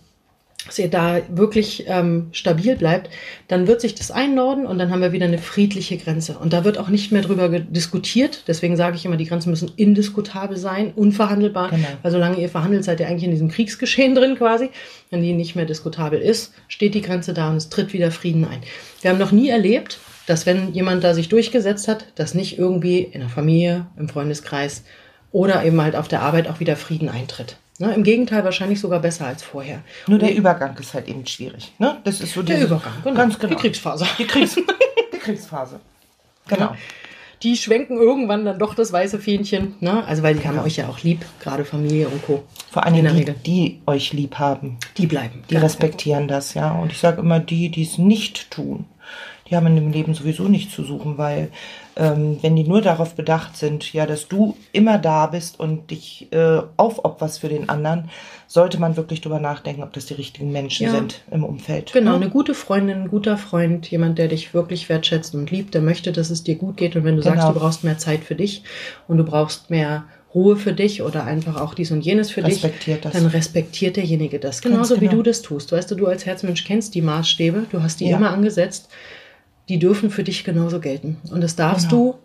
dass 0.69 0.79
ihr 0.79 0.89
da 0.89 1.21
wirklich 1.29 1.85
ähm, 1.87 2.27
stabil 2.31 2.75
bleibt. 2.75 3.09
Dann 3.47 3.67
wird 3.67 3.81
sich 3.81 3.95
das 3.95 4.11
einnorden 4.11 4.65
und 4.65 4.77
dann 4.77 4.91
haben 4.91 5.01
wir 5.01 5.11
wieder 5.11 5.25
eine 5.25 5.39
friedliche 5.39 5.97
Grenze. 5.97 6.37
Und 6.37 6.53
da 6.53 6.63
wird 6.63 6.77
auch 6.77 6.89
nicht 6.89 7.11
mehr 7.11 7.23
drüber 7.23 7.49
diskutiert. 7.49 8.43
Deswegen 8.47 8.77
sage 8.77 8.95
ich 8.95 9.05
immer, 9.05 9.17
die 9.17 9.25
Grenzen 9.25 9.49
müssen 9.49 9.71
indiskutabel 9.75 10.57
sein, 10.57 10.93
unverhandelbar. 10.95 11.71
Genau. 11.71 11.87
Weil 12.03 12.11
solange 12.11 12.39
ihr 12.39 12.49
verhandelt, 12.49 12.83
seid 12.83 12.99
ihr 12.99 13.07
eigentlich 13.07 13.23
in 13.23 13.31
diesem 13.31 13.49
Kriegsgeschehen 13.49 14.13
drin 14.13 14.35
quasi. 14.35 14.69
Wenn 15.09 15.23
die 15.23 15.33
nicht 15.33 15.55
mehr 15.55 15.65
diskutabel 15.65 16.19
ist, 16.19 16.53
steht 16.67 16.93
die 16.93 17.01
Grenze 17.01 17.33
da 17.33 17.49
und 17.49 17.57
es 17.57 17.69
tritt 17.69 17.91
wieder 17.91 18.11
Frieden 18.11 18.45
ein. 18.45 18.61
Wir 19.01 19.09
haben 19.09 19.17
noch 19.17 19.31
nie 19.31 19.49
erlebt, 19.49 19.99
dass 20.27 20.45
wenn 20.45 20.73
jemand 20.73 21.03
da 21.03 21.15
sich 21.15 21.29
durchgesetzt 21.29 21.87
hat, 21.87 22.05
dass 22.13 22.35
nicht 22.35 22.59
irgendwie 22.59 22.99
in 22.99 23.21
der 23.21 23.29
Familie, 23.29 23.87
im 23.97 24.07
Freundeskreis 24.07 24.83
oder 25.31 25.63
eben 25.63 25.81
halt 25.81 25.95
auf 25.95 26.07
der 26.07 26.21
Arbeit 26.21 26.47
auch 26.47 26.59
wieder 26.59 26.75
Frieden 26.75 27.09
eintritt. 27.09 27.57
Ne, 27.81 27.93
Im 27.93 28.03
Gegenteil, 28.03 28.43
wahrscheinlich 28.43 28.81
sogar 28.81 28.99
besser 28.99 29.25
als 29.25 29.41
vorher. 29.41 29.81
Nur 30.05 30.19
der 30.19 30.35
Übergang 30.35 30.77
ist 30.77 30.93
halt 30.93 31.07
eben 31.07 31.25
schwierig. 31.25 31.71
Ne? 31.79 31.97
Das 32.03 32.19
ist 32.19 32.33
so 32.33 32.43
Der 32.43 32.61
Übergang, 32.61 32.91
genau. 33.05 33.15
Ganz 33.15 33.39
genau. 33.39 33.55
Die 33.55 33.61
Kriegsphase. 33.61 34.05
Die, 34.17 34.27
Kriegs 34.27 34.55
die 34.55 35.17
Kriegsphase. 35.17 35.79
Genau. 36.47 36.75
Die 37.43 37.55
schwenken 37.55 37.97
irgendwann 37.97 38.43
dann 38.43 38.57
doch 38.57 38.73
das 38.73 38.91
weiße 38.91 39.19
Fähnchen. 39.19 39.75
Ne? 39.81 40.03
Also, 40.03 40.23
weil 40.23 40.33
die 40.33 40.47
haben 40.47 40.57
euch 40.59 40.77
ja 40.77 40.89
auch 40.89 41.03
lieb, 41.03 41.23
gerade 41.39 41.63
Familie 41.63 42.09
und 42.09 42.25
Co. 42.25 42.43
Vor 42.71 42.83
allem 42.83 42.95
die, 42.95 43.07
Regel. 43.07 43.35
die 43.45 43.81
euch 43.85 44.13
lieb 44.13 44.39
haben. 44.39 44.77
Die 44.97 45.05
bleiben. 45.05 45.43
Die 45.49 45.55
respektieren 45.55 46.27
das, 46.27 46.55
ja. 46.55 46.71
Und 46.71 46.91
ich 46.91 46.97
sage 46.97 47.21
immer, 47.21 47.39
die, 47.39 47.69
die 47.69 47.83
es 47.83 47.99
nicht 47.99 48.49
tun, 48.49 48.85
die 49.49 49.55
haben 49.55 49.67
in 49.67 49.75
dem 49.75 49.91
Leben 49.91 50.13
sowieso 50.13 50.43
nichts 50.43 50.73
zu 50.75 50.83
suchen, 50.83 51.17
weil 51.17 51.49
ähm, 51.95 52.37
wenn 52.41 52.55
die 52.55 52.63
nur 52.63 52.81
darauf 52.81 53.15
bedacht 53.15 53.57
sind, 53.57 53.91
ja, 53.93 54.05
dass 54.05 54.27
du 54.27 54.55
immer 54.71 54.97
da 54.97 55.27
bist 55.27 55.59
und 55.59 55.91
dich 55.91 56.27
äh, 56.31 56.61
aufopferst 56.77 57.39
für 57.39 57.49
den 57.49 57.67
anderen, 57.67 58.09
sollte 58.47 58.79
man 58.79 58.95
wirklich 58.95 59.21
drüber 59.21 59.39
nachdenken, 59.39 59.83
ob 59.83 59.91
das 59.93 60.05
die 60.05 60.13
richtigen 60.13 60.51
Menschen 60.51 60.85
Ja. 60.85 60.91
sind 60.91 61.21
im 61.31 61.43
Umfeld. 61.43 61.91
Genau, 61.93 62.11
Ne? 62.11 62.17
eine 62.17 62.29
gute 62.29 62.53
Freundin, 62.53 63.03
ein 63.03 63.07
guter 63.09 63.37
Freund, 63.37 63.89
jemand, 63.91 64.17
der 64.17 64.27
dich 64.27 64.53
wirklich 64.53 64.87
wertschätzt 64.89 65.35
und 65.35 65.51
liebt, 65.51 65.73
der 65.73 65.81
möchte, 65.81 66.11
dass 66.11 66.29
es 66.29 66.43
dir 66.43 66.55
gut 66.55 66.77
geht. 66.77 66.95
Und 66.95 67.03
wenn 67.03 67.15
du 67.15 67.21
sagst, 67.21 67.39
Genau. 67.41 67.53
du 67.53 67.59
brauchst 67.59 67.83
mehr 67.83 67.97
Zeit 67.97 68.23
für 68.23 68.35
dich 68.35 68.63
und 69.07 69.17
du 69.17 69.23
brauchst 69.23 69.69
mehr 69.69 70.05
Ruhe 70.33 70.57
für 70.57 70.73
dich 70.73 71.01
oder 71.01 71.23
einfach 71.25 71.59
auch 71.59 71.73
dies 71.73 71.89
und 71.91 72.01
jenes 72.01 72.29
für 72.29 72.43
Respektiert 72.43 73.03
dich, 73.03 73.11
das. 73.11 73.21
dann 73.21 73.31
respektiert 73.31 73.97
derjenige 73.97 74.37
das. 74.39 74.61
Genauso 74.61 74.95
wie 74.97 75.07
genau. 75.07 75.13
du 75.13 75.23
das 75.23 75.41
tust. 75.41 75.71
Weißt 75.71 75.89
du, 75.89 75.95
du 75.95 76.05
als 76.05 76.25
Herzmensch 76.27 76.63
kennst 76.65 76.93
die 76.93 77.01
Maßstäbe, 77.01 77.65
du 77.71 77.81
hast 77.81 77.99
die 77.99 78.07
Ja. 78.09 78.17
immer 78.17 78.29
angesetzt. 78.29 78.89
Die 79.69 79.79
dürfen 79.79 80.09
für 80.09 80.23
dich 80.23 80.43
genauso 80.43 80.79
gelten. 80.79 81.17
Und 81.31 81.41
das 81.41 81.55
darfst 81.55 81.89
Genau. 81.89 82.03
du 82.13 82.19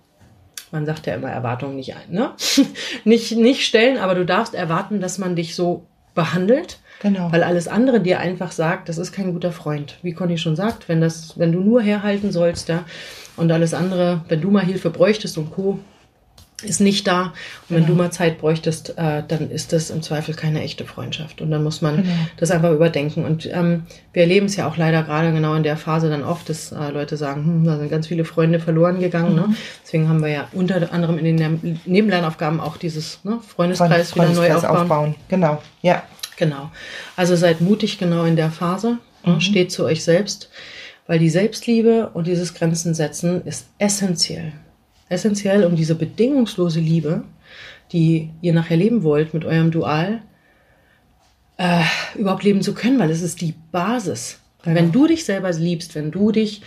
man 0.75 0.87
sagt 0.87 1.07
ja 1.07 1.15
immer 1.15 1.31
Erwartungen 1.31 1.77
nicht 1.77 1.95
ein, 1.95 2.11
ne? 2.13 2.33
nicht, 3.05 3.37
nicht 3.37 3.65
stellen, 3.65 3.97
aber 3.97 4.17
du 4.17 4.27
darfst 4.27 4.55
erwarten, 4.55 5.01
dass 5.01 5.19
man 5.19 5.37
dich 5.37 5.55
so 5.55 5.87
behandelt. 6.15 6.79
Genau. 7.01 7.31
Weil 7.31 7.45
alles 7.45 7.69
andere 7.69 8.01
dir 8.01 8.19
einfach 8.19 8.51
sagt, 8.51 8.89
das 8.89 8.99
ist 8.99 9.13
kein 9.13 9.33
guter 9.33 9.53
Freund. 9.53 9.99
Wie 10.03 10.13
Conny 10.13 10.37
schon 10.37 10.57
sagt, 10.57 10.89
wenn 10.89 11.01
das, 11.01 11.39
wenn 11.39 11.53
du 11.53 11.61
nur 11.61 11.81
herhalten 11.81 12.33
sollst, 12.33 12.69
ja, 12.69 12.85
und 13.37 13.53
alles 13.53 13.73
andere, 13.73 14.25
wenn 14.29 14.41
du 14.41 14.51
mal 14.51 14.65
Hilfe 14.65 14.91
bräuchtest 14.91 15.39
und 15.39 15.53
Co., 15.53 15.79
ist 16.63 16.81
nicht 16.81 17.07
da. 17.07 17.33
Und 17.69 17.77
wenn 17.77 17.87
du 17.87 17.95
mal 17.95 18.11
Zeit 18.13 18.39
bräuchtest, 18.39 18.97
äh, 18.97 19.23
dann 19.27 19.51
ist 19.51 19.73
das 19.73 19.91
im 19.91 20.03
Zweifel 20.03 20.35
keine 20.35 20.63
echte 20.63 20.85
Freundschaft. 20.87 21.41
Und 21.41 21.51
dann 21.51 21.63
muss 21.65 21.83
man 21.83 21.97
Genau. 21.97 22.09
das 22.39 22.51
einfach 22.51 22.71
überdenken. 22.71 23.25
Und 23.25 23.47
ähm, 23.53 23.83
wir 24.13 24.23
erleben 24.23 24.47
es 24.47 24.57
ja 24.57 24.67
auch 24.69 24.77
leider 24.77 25.03
gerade 25.03 25.33
genau 25.33 25.55
in 25.55 25.63
der 25.65 25.77
Phase 25.77 26.09
dann 26.09 26.23
oft, 26.23 26.49
dass 26.49 26.73
äh, 26.73 26.91
Leute 26.91 27.17
sagen, 27.17 27.45
hm, 27.45 27.65
da 27.65 27.77
sind 27.79 27.91
ganz 27.91 28.07
viele 28.07 28.25
Freunde 28.25 28.61
verloren 28.61 29.01
gegangen. 29.01 29.35
Ne? 29.35 29.55
Deswegen 29.85 30.09
haben 30.09 30.21
wir 30.23 30.29
ja 30.31 30.49
unter 30.53 30.93
anderem 30.93 31.19
in 31.19 31.25
den 31.25 31.37
Ne- 31.37 31.79
Nebenlernaufgaben 31.85 32.61
auch 32.61 32.77
dieses 32.77 33.19
ne, 33.25 33.41
Freundeskreis 33.47 34.15
wieder 34.15 34.27
neu 34.27 34.33
Freundeskreis 34.35 34.65
aufbauen. 34.65 34.83
aufbauen. 34.83 35.15
Genau. 35.29 35.63
Ja. 35.83 36.03
Genau. 36.37 36.71
Also 37.17 37.37
seid 37.37 37.61
mutig 37.61 37.99
genau 37.99 38.25
in 38.25 38.37
der 38.37 38.51
Phase. 38.51 38.99
ne? 39.25 39.41
Steht 39.41 39.71
zu 39.71 39.85
euch 39.85 40.03
selbst, 40.03 40.51
weil 41.07 41.19
die 41.19 41.31
Selbstliebe 41.31 42.11
und 42.15 42.27
dieses 42.27 42.55
Grenzen 42.55 42.95
setzen 42.95 43.45
ist 43.45 43.67
essentiell. 43.79 44.53
Essentiell, 45.15 45.65
um 45.65 45.77
diese 45.77 45.95
bedingungslose 45.95 46.81
Liebe, 46.81 47.25
die 47.93 48.31
ihr 48.43 48.53
nachher 48.53 48.77
leben 48.77 49.03
wollt 49.03 49.35
mit 49.35 49.45
eurem 49.45 49.71
Dual, 49.71 50.23
äh, 51.57 51.83
überhaupt 52.17 52.43
leben 52.43 52.63
zu 52.63 52.75
können, 52.75 52.99
weil 52.99 53.11
es 53.11 53.23
ist 53.23 53.41
die 53.41 53.55
Basis. 53.73 54.41
Weil 54.65 54.75
wenn 54.75 54.93
du 54.93 55.07
dich 55.07 55.25
selber 55.25 55.53
liebst, 55.53 55.95
wenn 55.95 56.11
du 56.11 56.33
dich 56.33 56.63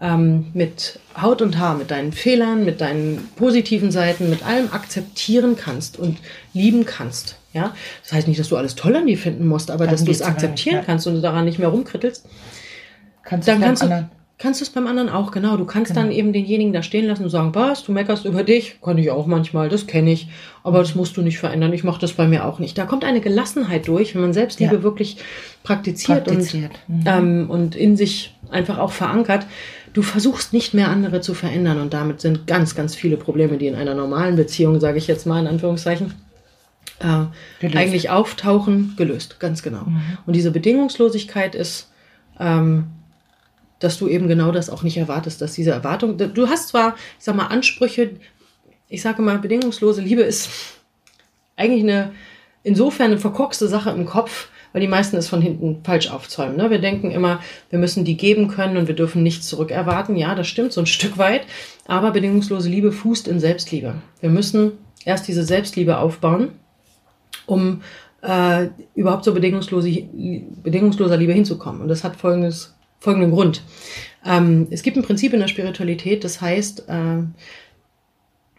ähm, 0.00 0.46
mit 0.54 0.98
Haut 1.20 1.42
und 1.42 1.58
Haar, 1.58 1.76
mit 1.76 1.90
deinen 1.90 2.12
Fehlern, 2.12 2.64
mit 2.64 2.80
deinen 2.80 3.28
positiven 3.36 3.90
Seiten, 3.90 4.30
mit 4.30 4.44
allem 4.44 4.72
akzeptieren 4.72 5.56
kannst 5.56 5.98
und 5.98 6.18
lieben 6.54 6.84
kannst, 6.86 7.36
ja, 7.52 7.74
das 8.02 8.12
heißt 8.12 8.28
nicht, 8.28 8.40
dass 8.40 8.48
du 8.48 8.56
alles 8.56 8.74
toll 8.74 8.96
an 8.96 9.06
dir 9.06 9.18
finden 9.18 9.46
musst, 9.46 9.70
aber 9.70 9.86
dass 9.86 10.04
du 10.04 10.10
es 10.10 10.20
gar 10.20 10.28
nicht, 10.28 10.36
akzeptieren 10.36 10.76
ja. 10.76 10.82
kannst 10.82 11.06
und 11.06 11.14
du 11.14 11.20
daran 11.20 11.44
nicht 11.44 11.58
mehr 11.58 11.68
rumkrittelst, 11.68 12.26
Kannst 13.22 13.48
dann 13.48 13.60
du 13.60 13.66
kannst 13.66 13.82
du, 13.82 13.86
anderen. 13.86 14.10
Kannst 14.42 14.60
du 14.60 14.64
es 14.64 14.70
beim 14.70 14.88
anderen 14.88 15.08
auch, 15.08 15.30
genau. 15.30 15.56
Du 15.56 15.64
kannst 15.64 15.96
dann 15.96 16.10
eben 16.10 16.32
denjenigen 16.32 16.72
da 16.72 16.82
stehen 16.82 17.06
lassen 17.06 17.22
und 17.22 17.30
sagen, 17.30 17.54
was, 17.54 17.84
du 17.84 17.92
meckerst 17.92 18.24
über 18.24 18.42
dich, 18.42 18.80
kann 18.82 18.98
ich 18.98 19.08
auch 19.12 19.26
manchmal, 19.26 19.68
das 19.68 19.86
kenne 19.86 20.10
ich, 20.10 20.26
aber 20.64 20.80
das 20.80 20.96
musst 20.96 21.16
du 21.16 21.22
nicht 21.22 21.38
verändern, 21.38 21.72
ich 21.72 21.84
mache 21.84 22.00
das 22.00 22.14
bei 22.14 22.26
mir 22.26 22.44
auch 22.44 22.58
nicht. 22.58 22.76
Da 22.76 22.84
kommt 22.84 23.04
eine 23.04 23.20
Gelassenheit 23.20 23.86
durch, 23.86 24.16
wenn 24.16 24.22
man 24.22 24.32
Selbstliebe 24.32 24.74
Ja. 24.74 24.82
wirklich 24.82 25.18
praktiziert, 25.62 26.24
Praktiziert. 26.24 26.72
Mhm. 26.88 26.96
Und, 26.96 27.06
ähm, 27.06 27.50
und 27.50 27.76
in 27.76 27.96
sich 27.96 28.34
einfach 28.50 28.78
auch 28.78 28.90
verankert. 28.90 29.46
Du 29.92 30.02
versuchst 30.02 30.52
nicht 30.52 30.74
mehr 30.74 30.88
andere 30.88 31.20
zu 31.20 31.34
verändern 31.34 31.80
und 31.80 31.94
damit 31.94 32.20
sind 32.20 32.48
ganz, 32.48 32.74
ganz 32.74 32.96
viele 32.96 33.16
Probleme, 33.16 33.58
die 33.58 33.68
in 33.68 33.76
einer 33.76 33.94
normalen 33.94 34.34
Beziehung, 34.34 34.80
sage 34.80 34.98
ich 34.98 35.06
jetzt 35.06 35.24
mal 35.24 35.40
in 35.40 35.46
Anführungszeichen, 35.46 36.14
äh, 36.98 37.66
eigentlich 37.76 38.10
auftauchen, 38.10 38.94
gelöst, 38.96 39.38
ganz 39.38 39.62
genau. 39.62 39.86
Und 40.26 40.34
diese 40.34 40.50
Bedingungslosigkeit 40.50 41.54
ist, 41.54 41.92
ähm, 42.40 42.86
dass 43.82 43.98
du 43.98 44.08
eben 44.08 44.28
genau 44.28 44.52
das 44.52 44.70
auch 44.70 44.82
nicht 44.82 44.96
erwartest, 44.96 45.40
dass 45.40 45.52
diese 45.52 45.70
Erwartung, 45.70 46.16
du 46.16 46.48
hast 46.48 46.68
zwar, 46.68 46.94
ich 47.18 47.24
sag 47.24 47.36
mal, 47.36 47.46
Ansprüche, 47.46 48.10
ich 48.88 49.02
sage 49.02 49.22
mal, 49.22 49.38
bedingungslose 49.38 50.00
Liebe 50.00 50.22
ist 50.22 50.50
eigentlich 51.56 51.82
eine, 51.82 52.12
insofern 52.62 53.12
eine 53.12 53.18
verkorkste 53.18 53.68
Sache 53.68 53.90
im 53.90 54.04
Kopf, 54.04 54.48
weil 54.72 54.80
die 54.80 54.88
meisten 54.88 55.16
es 55.16 55.28
von 55.28 55.42
hinten 55.42 55.80
falsch 55.84 56.10
aufzäumen. 56.10 56.56
Ne? 56.56 56.70
Wir 56.70 56.78
denken 56.78 57.10
immer, 57.10 57.40
wir 57.70 57.78
müssen 57.78 58.04
die 58.04 58.16
geben 58.16 58.48
können 58.48 58.76
und 58.76 58.88
wir 58.88 58.94
dürfen 58.94 59.22
nichts 59.22 59.46
zurückerwarten. 59.46 60.16
Ja, 60.16 60.34
das 60.34 60.46
stimmt 60.46 60.72
so 60.72 60.80
ein 60.80 60.86
Stück 60.86 61.18
weit, 61.18 61.42
aber 61.86 62.10
bedingungslose 62.10 62.68
Liebe 62.68 62.92
fußt 62.92 63.28
in 63.28 63.40
Selbstliebe. 63.40 63.94
Wir 64.20 64.30
müssen 64.30 64.72
erst 65.04 65.28
diese 65.28 65.44
Selbstliebe 65.44 65.98
aufbauen, 65.98 66.50
um 67.46 67.82
äh, 68.22 68.68
überhaupt 68.94 69.24
zur 69.24 69.34
bedingungslose, 69.34 69.90
bedingungsloser 70.62 71.16
Liebe 71.16 71.32
hinzukommen. 71.32 71.82
Und 71.82 71.88
das 71.88 72.04
hat 72.04 72.16
folgendes, 72.16 72.74
folgenden 73.02 73.32
Grund. 73.32 73.62
Ähm, 74.24 74.68
es 74.70 74.82
gibt 74.82 74.96
ein 74.96 75.02
Prinzip 75.02 75.32
in 75.32 75.40
der 75.40 75.48
Spiritualität, 75.48 76.22
das 76.22 76.40
heißt, 76.40 76.88
äh, 76.88 77.22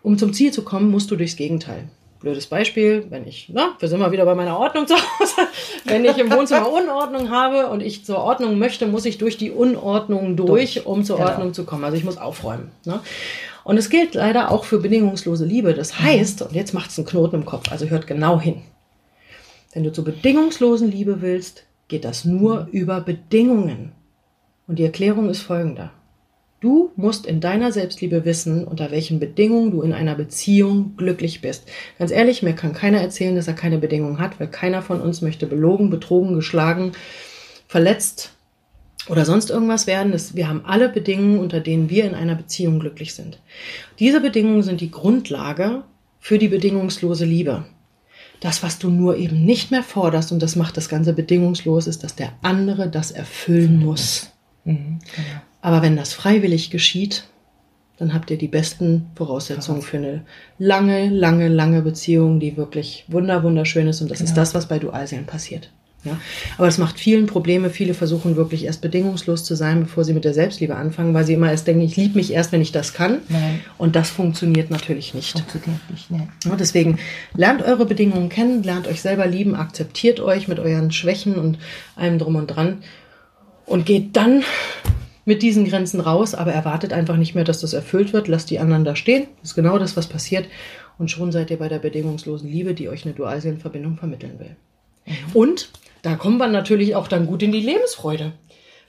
um 0.02 0.18
zum 0.18 0.34
Ziel 0.34 0.52
zu 0.52 0.64
kommen, 0.64 0.92
musst 0.92 1.10
du 1.10 1.16
durchs 1.16 1.38
Gegenteil. 1.38 1.86
Blödes 2.20 2.48
Beispiel, 2.48 3.06
wenn 3.10 3.26
ich, 3.26 3.50
na, 3.54 3.76
wir 3.80 3.88
sind 3.88 4.00
mal 4.00 4.12
wieder 4.12 4.26
bei 4.26 4.36
meiner 4.36 4.60
Ordnung 4.60 4.86
zu 4.86 4.96
Hause, 4.96 5.48
wenn 5.86 6.04
ich 6.04 6.18
im 6.18 6.32
Wohnzimmer 6.32 6.70
Unordnung 6.70 7.30
habe 7.30 7.68
und 7.68 7.82
ich 7.82 8.06
zur 8.06 8.18
Ordnung 8.18 8.60
möchte, 8.60 8.86
muss 8.86 9.06
ich 9.06 9.18
durch 9.18 9.38
die 9.38 9.52
Unordnung 9.52 10.36
durch, 10.36 10.74
Durch, 10.74 10.86
um 10.86 11.06
zur 11.06 11.18
genau. 11.18 11.30
Ordnung 11.30 11.54
zu 11.54 11.64
kommen. 11.64 11.86
Also 11.86 11.98
ich 11.98 12.04
muss 12.04 12.18
aufräumen. 12.18 12.72
Ne? 12.86 13.00
Und 13.64 13.78
es 13.78 13.90
gilt 13.90 14.14
leider 14.14 14.52
auch 14.52 14.66
für 14.66 14.80
bedingungslose 14.80 15.46
Liebe. 15.46 15.74
Das 15.74 16.00
heißt, 16.00 16.42
und 16.42 16.54
jetzt 16.54 16.74
macht 16.74 16.92
es 16.92 16.98
einen 16.98 17.08
Knoten 17.08 17.38
im 17.38 17.46
Kopf, 17.46 17.72
also 17.72 17.86
hört 17.88 18.08
genau 18.08 18.40
hin. 18.40 18.62
Wenn 19.74 19.84
du 19.84 19.92
zur 19.94 20.04
bedingungslosen 20.04 20.92
Liebe 20.92 21.22
willst, 21.22 21.64
geht 21.88 22.04
das 22.04 22.26
nur 22.26 22.68
über 22.72 23.00
Bedingungen. 23.00 23.94
Und 24.68 24.80
die 24.80 24.84
Erklärung 24.84 25.30
ist 25.30 25.42
folgender. 25.42 25.92
Du 26.64 26.92
musst 26.96 27.26
in 27.26 27.42
deiner 27.42 27.74
Selbstliebe 27.74 28.24
wissen, 28.24 28.64
unter 28.64 28.90
welchen 28.90 29.20
Bedingungen 29.20 29.72
du 29.72 29.82
in 29.82 29.92
einer 29.92 30.16
Beziehung 30.16 30.94
glücklich 30.96 31.42
bist. 31.42 31.70
Ganz 32.00 32.10
ehrlich, 32.10 32.42
mir 32.42 32.54
kann 32.54 32.72
keiner 32.72 33.02
erzählen, 33.02 33.36
dass 33.36 33.50
er 33.50 33.54
keine 33.54 33.80
Bedingungen 33.80 34.20
hat, 34.20 34.40
weil 34.40 34.48
keiner 34.48 34.82
von 34.82 35.02
uns 35.02 35.22
möchte 35.22 35.46
belogen, 35.46 35.90
betrogen, 35.90 36.36
geschlagen, 36.36 36.94
verletzt 37.68 38.32
oder 39.10 39.26
sonst 39.26 39.50
irgendwas 39.50 39.88
werden. 39.88 40.16
Wir 40.34 40.48
haben 40.48 40.64
alle 40.66 40.88
Bedingungen, 40.88 41.40
unter 41.40 41.60
denen 41.60 41.90
wir 41.90 42.06
in 42.06 42.16
einer 42.16 42.36
Beziehung 42.36 42.80
glücklich 42.80 43.14
sind. 43.14 43.42
Diese 44.00 44.22
Bedingungen 44.22 44.64
sind 44.64 44.80
die 44.80 44.92
Grundlage 44.92 45.84
für 46.22 46.38
die 46.38 46.48
bedingungslose 46.48 47.26
Liebe. 47.26 47.66
Das, 48.40 48.64
was 48.64 48.80
du 48.80 48.90
nur 48.90 49.18
eben 49.18 49.44
nicht 49.44 49.72
mehr 49.72 49.84
forderst, 49.84 50.32
und 50.32 50.42
das 50.42 50.56
macht 50.56 50.78
das 50.78 50.88
Ganze 50.88 51.12
bedingungslos, 51.12 51.88
ist, 51.88 52.06
dass 52.06 52.16
der 52.16 52.32
andere 52.42 52.90
das 52.90 53.12
erfüllen 53.12 53.80
muss. 53.80 54.33
Mhm, 54.66 55.00
genau. 55.16 55.42
Aber 55.62 55.82
wenn 55.82 55.96
das 55.96 56.14
freiwillig 56.14 56.72
geschieht, 56.72 57.26
dann 57.98 58.14
habt 58.14 58.32
ihr 58.32 58.38
die 58.38 58.48
besten 58.48 59.08
Voraussetzungen 59.16 59.82
für 59.82 59.98
eine 59.98 60.26
lange, 60.58 61.10
lange, 61.10 61.48
lange 61.48 61.82
Beziehung, 61.82 62.40
die 62.40 62.58
wirklich 62.58 63.06
wunder, 63.08 63.44
wunderschön 63.44 63.88
ist. 63.88 64.02
Und 64.02 64.10
das 64.10 64.18
genau. 64.18 64.30
ist 64.30 64.38
das, 64.38 64.54
was 64.56 64.68
bei 64.68 64.80
Dualseelen 64.80 65.26
passiert. 65.26 65.70
Ja, 66.04 66.18
aber 66.58 66.68
es 66.68 66.78
macht 66.78 67.00
vielen 67.00 67.28
Probleme. 67.28 67.70
Viele 67.70 67.94
versuchen 67.94 68.36
wirklich 68.36 68.66
erst 68.66 68.82
bedingungslos 68.82 69.46
zu 69.46 69.56
sein, 69.56 69.84
bevor 69.84 70.04
sie 70.04 70.14
mit 70.14 70.26
der 70.26 70.34
Selbstliebe 70.34 70.76
anfangen, 70.76 71.14
weil 71.14 71.24
sie 71.24 71.34
immer 71.34 71.50
erst 71.50 71.66
denken, 71.66 71.82
ich 71.82 71.96
liebe 71.96 72.18
mich 72.18 72.34
erst, 72.34 72.52
wenn 72.52 72.62
ich 72.62 72.74
das 72.74 72.94
kann. 72.94 73.20
Nein. 73.30 73.62
Und 73.78 73.96
das 73.96 74.10
funktioniert 74.10 74.70
natürlich 74.70 75.14
nicht. 75.14 75.40
Funktioniert 75.40 75.90
nicht, 75.90 76.12
ne. 76.12 76.28
Ja, 76.44 76.58
deswegen 76.58 77.00
lernt 77.38 77.62
eure 77.62 77.86
Bedingungen 77.86 78.28
kennen, 78.28 78.64
lernt 78.64 78.88
euch 78.88 79.02
selber 79.02 79.28
lieben, 79.28 79.56
akzeptiert 79.56 80.20
euch 80.20 80.50
mit 80.50 80.60
euren 80.60 80.92
Schwächen 80.92 81.36
und 81.36 81.58
allem 81.96 82.20
drum 82.20 82.36
und 82.36 82.48
dran 82.48 82.80
und 83.66 83.86
geht 83.86 84.16
dann 84.16 84.44
mit 85.26 85.42
diesen 85.42 85.66
Grenzen 85.66 86.00
raus, 86.00 86.36
aber 86.36 86.52
erwartet 86.52 86.92
einfach 86.92 87.16
nicht 87.16 87.34
mehr, 87.34 87.44
dass 87.44 87.62
das 87.62 87.74
erfüllt 87.74 88.14
wird. 88.14 88.28
Lasst 88.28 88.50
die 88.50 88.60
anderen 88.60 88.84
da 88.84 88.96
stehen. 88.96 89.28
Das 89.42 89.52
ist 89.52 89.56
genau 89.56 89.78
das, 89.78 89.96
was 89.96 90.08
passiert. 90.08 90.48
Und 90.98 91.10
schon 91.10 91.32
seid 91.32 91.50
ihr 91.50 91.58
bei 91.58 91.70
der 91.70 91.80
bedingungslosen 91.80 92.50
Liebe, 92.50 92.74
die 92.74 92.90
euch 92.90 93.06
eine 93.06 93.14
Dualseelenverbindung 93.14 93.98
vermitteln 93.98 94.40
will. 94.40 94.56
Mhm. 95.06 95.16
Und 95.34 95.70
da 96.02 96.16
kommt 96.16 96.38
man 96.38 96.52
natürlich 96.52 96.96
auch 96.96 97.08
dann 97.08 97.26
gut 97.26 97.42
in 97.42 97.52
die 97.52 97.62
Lebensfreude. 97.62 98.34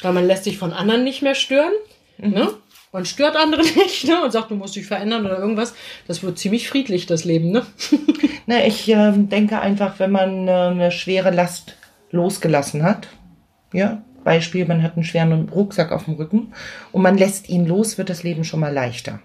Weil 0.02 0.12
man 0.12 0.26
lässt 0.26 0.44
sich 0.44 0.58
von 0.58 0.72
anderen 0.72 1.04
nicht 1.04 1.22
mehr 1.22 1.37
stören. 1.37 1.72
Mhm. 2.18 2.30
Ne? 2.30 2.48
Man 2.92 3.06
stört 3.06 3.37
andere 3.37 3.62
nicht 3.76 4.06
ne? 4.06 4.22
und 4.22 4.32
sagt, 4.32 4.50
du 4.50 4.56
musst 4.56 4.74
dich 4.76 4.87
verändern 4.87 5.24
oder 5.24 5.38
irgendwas. 5.38 5.74
Das 6.08 6.22
wird 6.22 6.38
ziemlich 6.38 6.68
friedlich, 6.68 7.06
das 7.06 7.24
Leben. 7.24 7.52
Ne? 7.52 7.64
Na, 8.46 8.66
ich 8.66 8.88
äh, 8.88 9.12
denke 9.12 9.60
einfach, 9.60 9.98
wenn 10.00 10.10
man 10.10 10.48
äh, 10.48 10.50
eine 10.50 10.90
schwere 10.90 11.30
Last 11.30 11.76
losgelassen 12.10 12.82
hat, 12.82 13.08
ja, 13.72 14.02
Beispiel, 14.24 14.66
man 14.66 14.82
hat 14.82 14.94
einen 14.94 15.04
schweren 15.04 15.48
Rucksack 15.48 15.92
auf 15.92 16.04
dem 16.06 16.14
Rücken 16.14 16.52
und 16.92 17.02
man 17.02 17.16
lässt 17.16 17.48
ihn 17.48 17.66
los, 17.66 17.98
wird 17.98 18.10
das 18.10 18.22
Leben 18.22 18.44
schon 18.44 18.60
mal 18.60 18.72
leichter. 18.72 19.20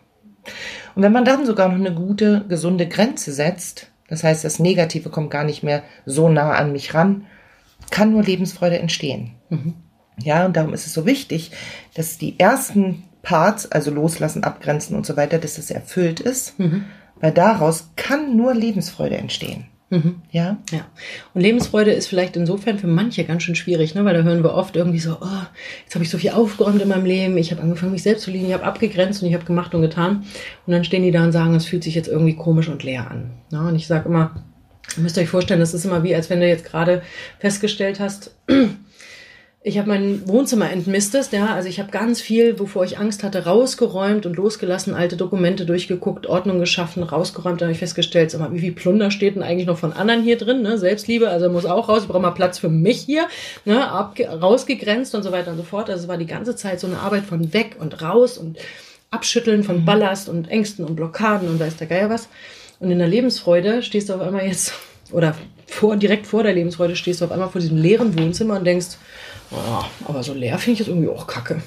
Und 0.96 1.04
wenn 1.04 1.12
man 1.12 1.26
dann 1.26 1.46
sogar 1.46 1.70
noch 1.70 1.76
eine 1.76 1.94
gute, 1.94 2.46
gesunde 2.48 2.88
Grenze 2.88 3.32
setzt, 3.32 3.92
das 4.08 4.24
heißt, 4.24 4.44
das 4.44 4.60
Negative 4.60 5.10
kommt 5.10 5.32
gar 5.32 5.44
nicht 5.44 5.64
mehr 5.64 5.84
so 6.06 6.30
nah 6.30 6.52
an 6.52 6.72
mich 6.72 6.94
ran, 6.94 7.26
kann 7.92 8.12
nur 8.12 8.24
Lebensfreude 8.24 8.80
entstehen. 8.80 9.32
Mhm. 9.50 9.76
Ja, 10.22 10.46
und 10.46 10.58
darum 10.58 10.74
ist 10.74 10.86
es 10.86 10.94
so 10.94 11.06
wichtig, 11.06 11.52
dass 11.94 12.18
die 12.18 12.40
ersten 12.40 13.04
Parts, 13.22 13.72
also 13.72 13.92
loslassen, 13.92 14.44
abgrenzen 14.44 14.96
und 14.96 15.06
so 15.06 15.16
weiter, 15.16 15.38
dass 15.38 15.56
das 15.56 15.72
erfüllt 15.72 16.20
ist, 16.20 16.60
mhm. 16.60 16.86
weil 17.20 17.32
daraus 17.32 17.92
kann 17.96 18.36
nur 18.36 18.54
Lebensfreude 18.54 19.18
entstehen. 19.18 19.68
Mhm. 19.90 20.22
Ja. 20.32 20.58
Ja. 20.72 20.86
Und 21.34 21.42
Lebensfreude 21.42 21.92
ist 21.92 22.08
vielleicht 22.08 22.36
insofern 22.36 22.78
für 22.78 22.88
manche 22.88 23.24
ganz 23.24 23.44
schön 23.44 23.56
schwierig, 23.56 23.96
ne? 23.96 24.06
weil 24.06 24.14
da 24.14 24.22
hören 24.22 24.44
wir 24.44 24.54
oft 24.54 24.76
irgendwie 24.76 25.00
so, 25.00 25.18
oh, 25.20 25.46
jetzt 25.84 25.96
habe 25.96 26.04
ich 26.04 26.10
so 26.10 26.18
viel 26.18 26.32
aufgeräumt 26.32 26.82
in 26.82 26.88
meinem 26.88 27.06
Leben, 27.06 27.38
ich 27.38 27.52
habe 27.52 27.62
angefangen, 27.62 27.92
mich 27.92 28.04
selbst 28.04 28.24
zu 28.24 28.32
lieben, 28.32 28.48
ich 28.48 28.54
habe 28.54 28.66
abgegrenzt 28.66 29.22
und 29.22 29.30
ich 29.30 29.34
habe 29.34 29.46
gemacht 29.46 29.74
und 29.74 29.82
getan. 29.82 30.26
Und 30.68 30.74
dann 30.74 30.84
stehen 30.84 31.04
die 31.04 31.12
da 31.12 31.24
und 31.24 31.32
sagen, 31.32 31.56
es 31.56 31.66
fühlt 31.66 31.84
sich 31.84 31.96
jetzt 31.96 32.08
irgendwie 32.08 32.36
komisch 32.36 32.70
und 32.70 32.84
leer 32.84 33.10
an. 33.10 33.32
Ja? 33.52 33.68
Und 33.68 33.76
ich 33.76 33.88
sage 33.88 34.08
immer, 34.08 34.44
Ihr 34.98 35.04
müsst 35.04 35.18
euch 35.18 35.30
vorstellen, 35.30 35.60
das 35.60 35.74
ist 35.74 35.86
immer 35.86 36.04
wie, 36.04 36.16
als 36.16 36.30
wenn 36.30 36.40
du 36.40 36.48
jetzt 36.48 36.66
gerade 36.66 37.02
festgestellt 37.40 38.00
hast, 38.00 38.36
ich 39.62 39.78
habe 39.78 39.90
mein 39.90 40.26
Wohnzimmer 40.26 40.72
entmistet, 40.72 41.34
ja, 41.34 41.54
also 41.54 41.68
ich 41.68 41.82
habe 41.82 41.92
ganz 41.92 42.22
viel, 42.22 42.60
wovor 42.60 42.86
ich 42.86 42.98
Angst 42.98 43.24
hatte, 43.24 43.44
rausgeräumt 43.44 44.26
und 44.26 44.38
losgelassen, 44.38 44.94
alte 44.94 45.18
Dokumente 45.18 45.66
durchgeguckt, 45.66 46.28
Ordnung 46.28 46.60
geschaffen, 46.60 47.04
rausgeräumt, 47.04 47.60
dann 47.60 47.68
habe 47.68 47.74
ich 47.74 47.80
festgestellt, 47.80 48.32
sag 48.32 48.40
mal, 48.40 48.54
wie 48.54 48.60
viel 48.60 48.72
Plunder 48.72 49.12
steht 49.12 49.36
denn 49.36 49.44
eigentlich 49.44 49.68
noch 49.68 49.78
von 49.78 49.92
anderen 49.92 50.24
hier 50.24 50.38
drin, 50.38 50.62
ne? 50.62 50.78
Selbstliebe, 50.78 51.30
also 51.30 51.50
muss 51.50 51.66
auch 51.66 51.90
raus, 51.90 52.04
ich 52.04 52.08
brauche 52.08 52.22
mal 52.22 52.32
Platz 52.32 52.58
für 52.58 52.70
mich 52.70 53.02
hier, 53.02 53.28
ne? 53.66 53.86
Abge 53.90 54.30
rausgegrenzt 54.30 55.14
und 55.14 55.24
so 55.24 55.34
weiter 55.34 55.52
und 55.52 55.58
so 55.58 55.64
fort. 55.64 55.90
Also 55.90 56.04
es 56.04 56.08
war 56.08 56.18
die 56.18 56.26
ganze 56.26 56.56
Zeit 56.56 56.80
so 56.80 56.88
eine 56.88 57.00
Arbeit 57.00 57.26
von 57.26 57.54
weg 57.54 57.76
und 57.80 58.02
raus 58.02 58.38
und 58.38 58.58
Abschütteln 59.12 59.64
von 59.64 59.82
mhm. 59.82 59.86
Ballast 59.86 60.30
und 60.30 60.50
Ängsten 60.50 60.86
und 60.86 60.96
Blockaden 60.96 61.50
und 61.50 61.60
weiß 61.60 61.76
der 61.76 61.88
Geier 61.88 62.10
was. 62.10 62.30
Und 62.80 62.92
in 62.92 63.00
der 63.00 63.10
Lebensfreude 63.10 63.84
stehst 63.84 64.08
du 64.08 64.14
auf 64.14 64.22
einmal 64.22 64.46
jetzt, 64.46 64.74
oder 65.12 65.36
vor, 65.68 65.98
direkt 65.98 66.28
vor 66.28 66.44
der 66.44 66.54
Lebensfreude 66.54 66.96
stehst 66.96 67.20
du 67.20 67.26
auf 67.26 67.32
einmal 67.32 67.50
vor 67.50 67.60
diesem 67.60 67.78
leeren 67.78 68.18
Wohnzimmer 68.18 68.58
und 68.58 68.66
denkst, 68.66 68.98
oh, 69.52 69.84
aber 70.06 70.24
so 70.24 70.34
leer 70.34 70.58
finde 70.58 70.74
ich 70.74 70.80
jetzt 70.80 70.88
irgendwie 70.88 71.10
auch 71.10 71.28
kacke. 71.28 71.62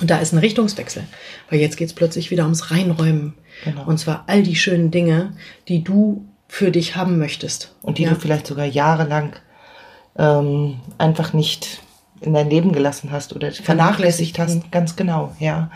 Und 0.00 0.10
da 0.10 0.18
ist 0.18 0.32
ein 0.32 0.38
Richtungswechsel, 0.38 1.04
weil 1.50 1.60
jetzt 1.60 1.76
geht 1.76 1.88
es 1.88 1.94
plötzlich 1.94 2.30
wieder 2.30 2.44
ums 2.44 2.70
Reinräumen. 2.70 3.34
Genau. 3.64 3.84
Und 3.84 3.98
zwar 3.98 4.24
all 4.26 4.42
die 4.42 4.54
schönen 4.54 4.90
Dinge, 4.90 5.34
die 5.66 5.82
du 5.82 6.24
für 6.46 6.70
dich 6.70 6.96
haben 6.96 7.18
möchtest. 7.18 7.74
Und 7.82 7.98
die 7.98 8.04
ja? 8.04 8.10
du 8.10 8.16
vielleicht 8.16 8.46
sogar 8.46 8.66
jahrelang 8.66 9.34
ähm, 10.16 10.80
einfach 10.96 11.32
nicht 11.32 11.80
in 12.20 12.34
dein 12.34 12.50
Leben 12.50 12.72
gelassen 12.72 13.10
hast 13.10 13.34
oder 13.34 13.52
vernachlässigt 13.52 14.38
hast. 14.38 14.70
Ganz 14.70 14.96
genau, 14.96 15.34
ja. 15.38 15.70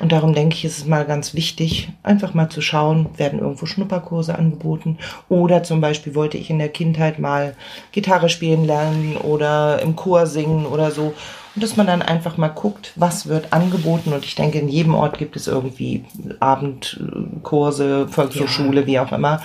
Und 0.00 0.12
darum 0.12 0.34
denke 0.34 0.54
ich, 0.54 0.64
ist 0.64 0.78
es 0.78 0.86
mal 0.86 1.04
ganz 1.04 1.34
wichtig, 1.34 1.90
einfach 2.02 2.34
mal 2.34 2.48
zu 2.48 2.60
schauen, 2.60 3.06
werden 3.16 3.38
irgendwo 3.38 3.66
Schnupperkurse 3.66 4.34
angeboten. 4.36 4.98
Oder 5.28 5.62
zum 5.62 5.80
Beispiel 5.80 6.14
wollte 6.14 6.38
ich 6.38 6.50
in 6.50 6.58
der 6.58 6.70
Kindheit 6.70 7.18
mal 7.18 7.54
Gitarre 7.92 8.28
spielen 8.28 8.64
lernen 8.64 9.16
oder 9.16 9.80
im 9.82 9.94
Chor 9.96 10.26
singen 10.26 10.66
oder 10.66 10.90
so. 10.90 11.14
Und 11.54 11.62
dass 11.62 11.76
man 11.76 11.86
dann 11.86 12.00
einfach 12.00 12.38
mal 12.38 12.48
guckt, 12.48 12.92
was 12.96 13.26
wird 13.26 13.52
angeboten. 13.52 14.12
Und 14.12 14.24
ich 14.24 14.34
denke, 14.34 14.58
in 14.58 14.68
jedem 14.68 14.94
Ort 14.94 15.18
gibt 15.18 15.36
es 15.36 15.46
irgendwie 15.46 16.04
Abendkurse, 16.40 18.08
Volkshochschule, 18.08 18.82
ja. 18.82 18.86
wie 18.86 18.98
auch 18.98 19.12
immer. 19.12 19.42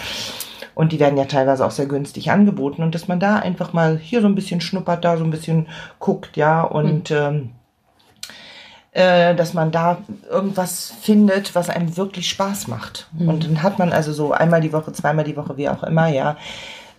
Und 0.74 0.92
die 0.92 1.00
werden 1.00 1.18
ja 1.18 1.26
teilweise 1.26 1.66
auch 1.66 1.72
sehr 1.72 1.88
günstig 1.88 2.32
angeboten. 2.32 2.84
Und 2.84 2.96
dass 2.96 3.10
man 3.10 3.20
da 3.20 3.38
einfach 3.38 3.74
mal 3.74 3.98
hier 3.98 4.22
so 4.22 4.28
ein 4.28 4.36
bisschen 4.36 4.62
schnuppert, 4.62 5.04
da 5.04 5.18
so 5.18 5.26
ein 5.26 5.32
bisschen 5.32 5.68
guckt, 6.00 6.38
ja. 6.38 6.62
Und 6.62 7.10
mhm. 7.10 7.18
ähm, 7.18 7.50
äh, 8.98 9.36
dass 9.36 9.54
man 9.54 9.70
da 9.70 10.00
irgendwas 10.28 10.92
findet, 11.02 11.54
was 11.54 11.70
einem 11.70 11.98
wirklich 11.98 12.28
Spaß 12.30 12.68
macht. 12.68 13.08
Mhm. 13.12 13.30
Und 13.30 13.44
dann 13.44 13.62
hat 13.62 13.78
man 13.78 13.94
also 13.94 14.12
so 14.12 14.32
einmal 14.32 14.60
die 14.60 14.74
Woche, 14.74 14.92
zweimal 14.92 15.24
die 15.24 15.38
Woche, 15.38 15.56
wie 15.56 15.70
auch 15.70 15.84
immer, 15.84 16.08
ja, 16.08 16.36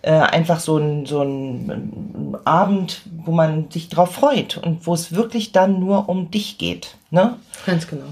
äh, 0.01 0.11
einfach 0.11 0.61
so 0.61 0.77
ein, 0.77 1.05
so 1.05 1.21
ein 1.23 2.37
Abend, 2.45 3.01
wo 3.25 3.33
man 3.33 3.69
sich 3.69 3.89
drauf 3.89 4.13
freut 4.13 4.55
und 4.57 4.87
wo 4.87 4.93
es 4.93 5.11
wirklich 5.11 5.51
dann 5.51 5.81
nur 5.81 6.07
um 6.07 6.31
dich 6.31 6.57
geht. 6.57 6.95
Ne? 7.11 7.35
Ganz 7.65 7.85
genau. 7.87 8.05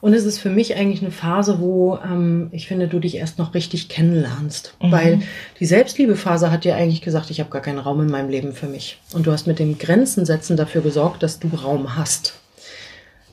Und 0.00 0.14
es 0.14 0.24
ist 0.24 0.40
für 0.40 0.50
mich 0.50 0.74
eigentlich 0.74 1.00
eine 1.00 1.12
Phase, 1.12 1.60
wo 1.60 1.96
ähm, 2.04 2.48
ich 2.50 2.66
finde, 2.66 2.88
du 2.88 2.98
dich 2.98 3.18
erst 3.18 3.38
noch 3.38 3.54
richtig 3.54 3.88
kennenlernst. 3.88 4.74
Mhm. 4.82 4.90
Weil 4.90 5.22
die 5.60 5.66
Selbstliebephase 5.66 6.50
hat 6.50 6.64
dir 6.64 6.74
eigentlich 6.74 7.02
gesagt, 7.02 7.30
ich 7.30 7.38
habe 7.38 7.50
gar 7.50 7.62
keinen 7.62 7.78
Raum 7.78 8.00
in 8.00 8.10
meinem 8.10 8.30
Leben 8.30 8.52
für 8.52 8.66
mich. 8.66 8.98
Und 9.12 9.28
du 9.28 9.30
hast 9.30 9.46
mit 9.46 9.60
dem 9.60 9.78
Grenzensetzen 9.78 10.56
dafür 10.56 10.80
gesorgt, 10.80 11.22
dass 11.22 11.38
du 11.38 11.48
Raum 11.54 11.94
hast 11.94 12.37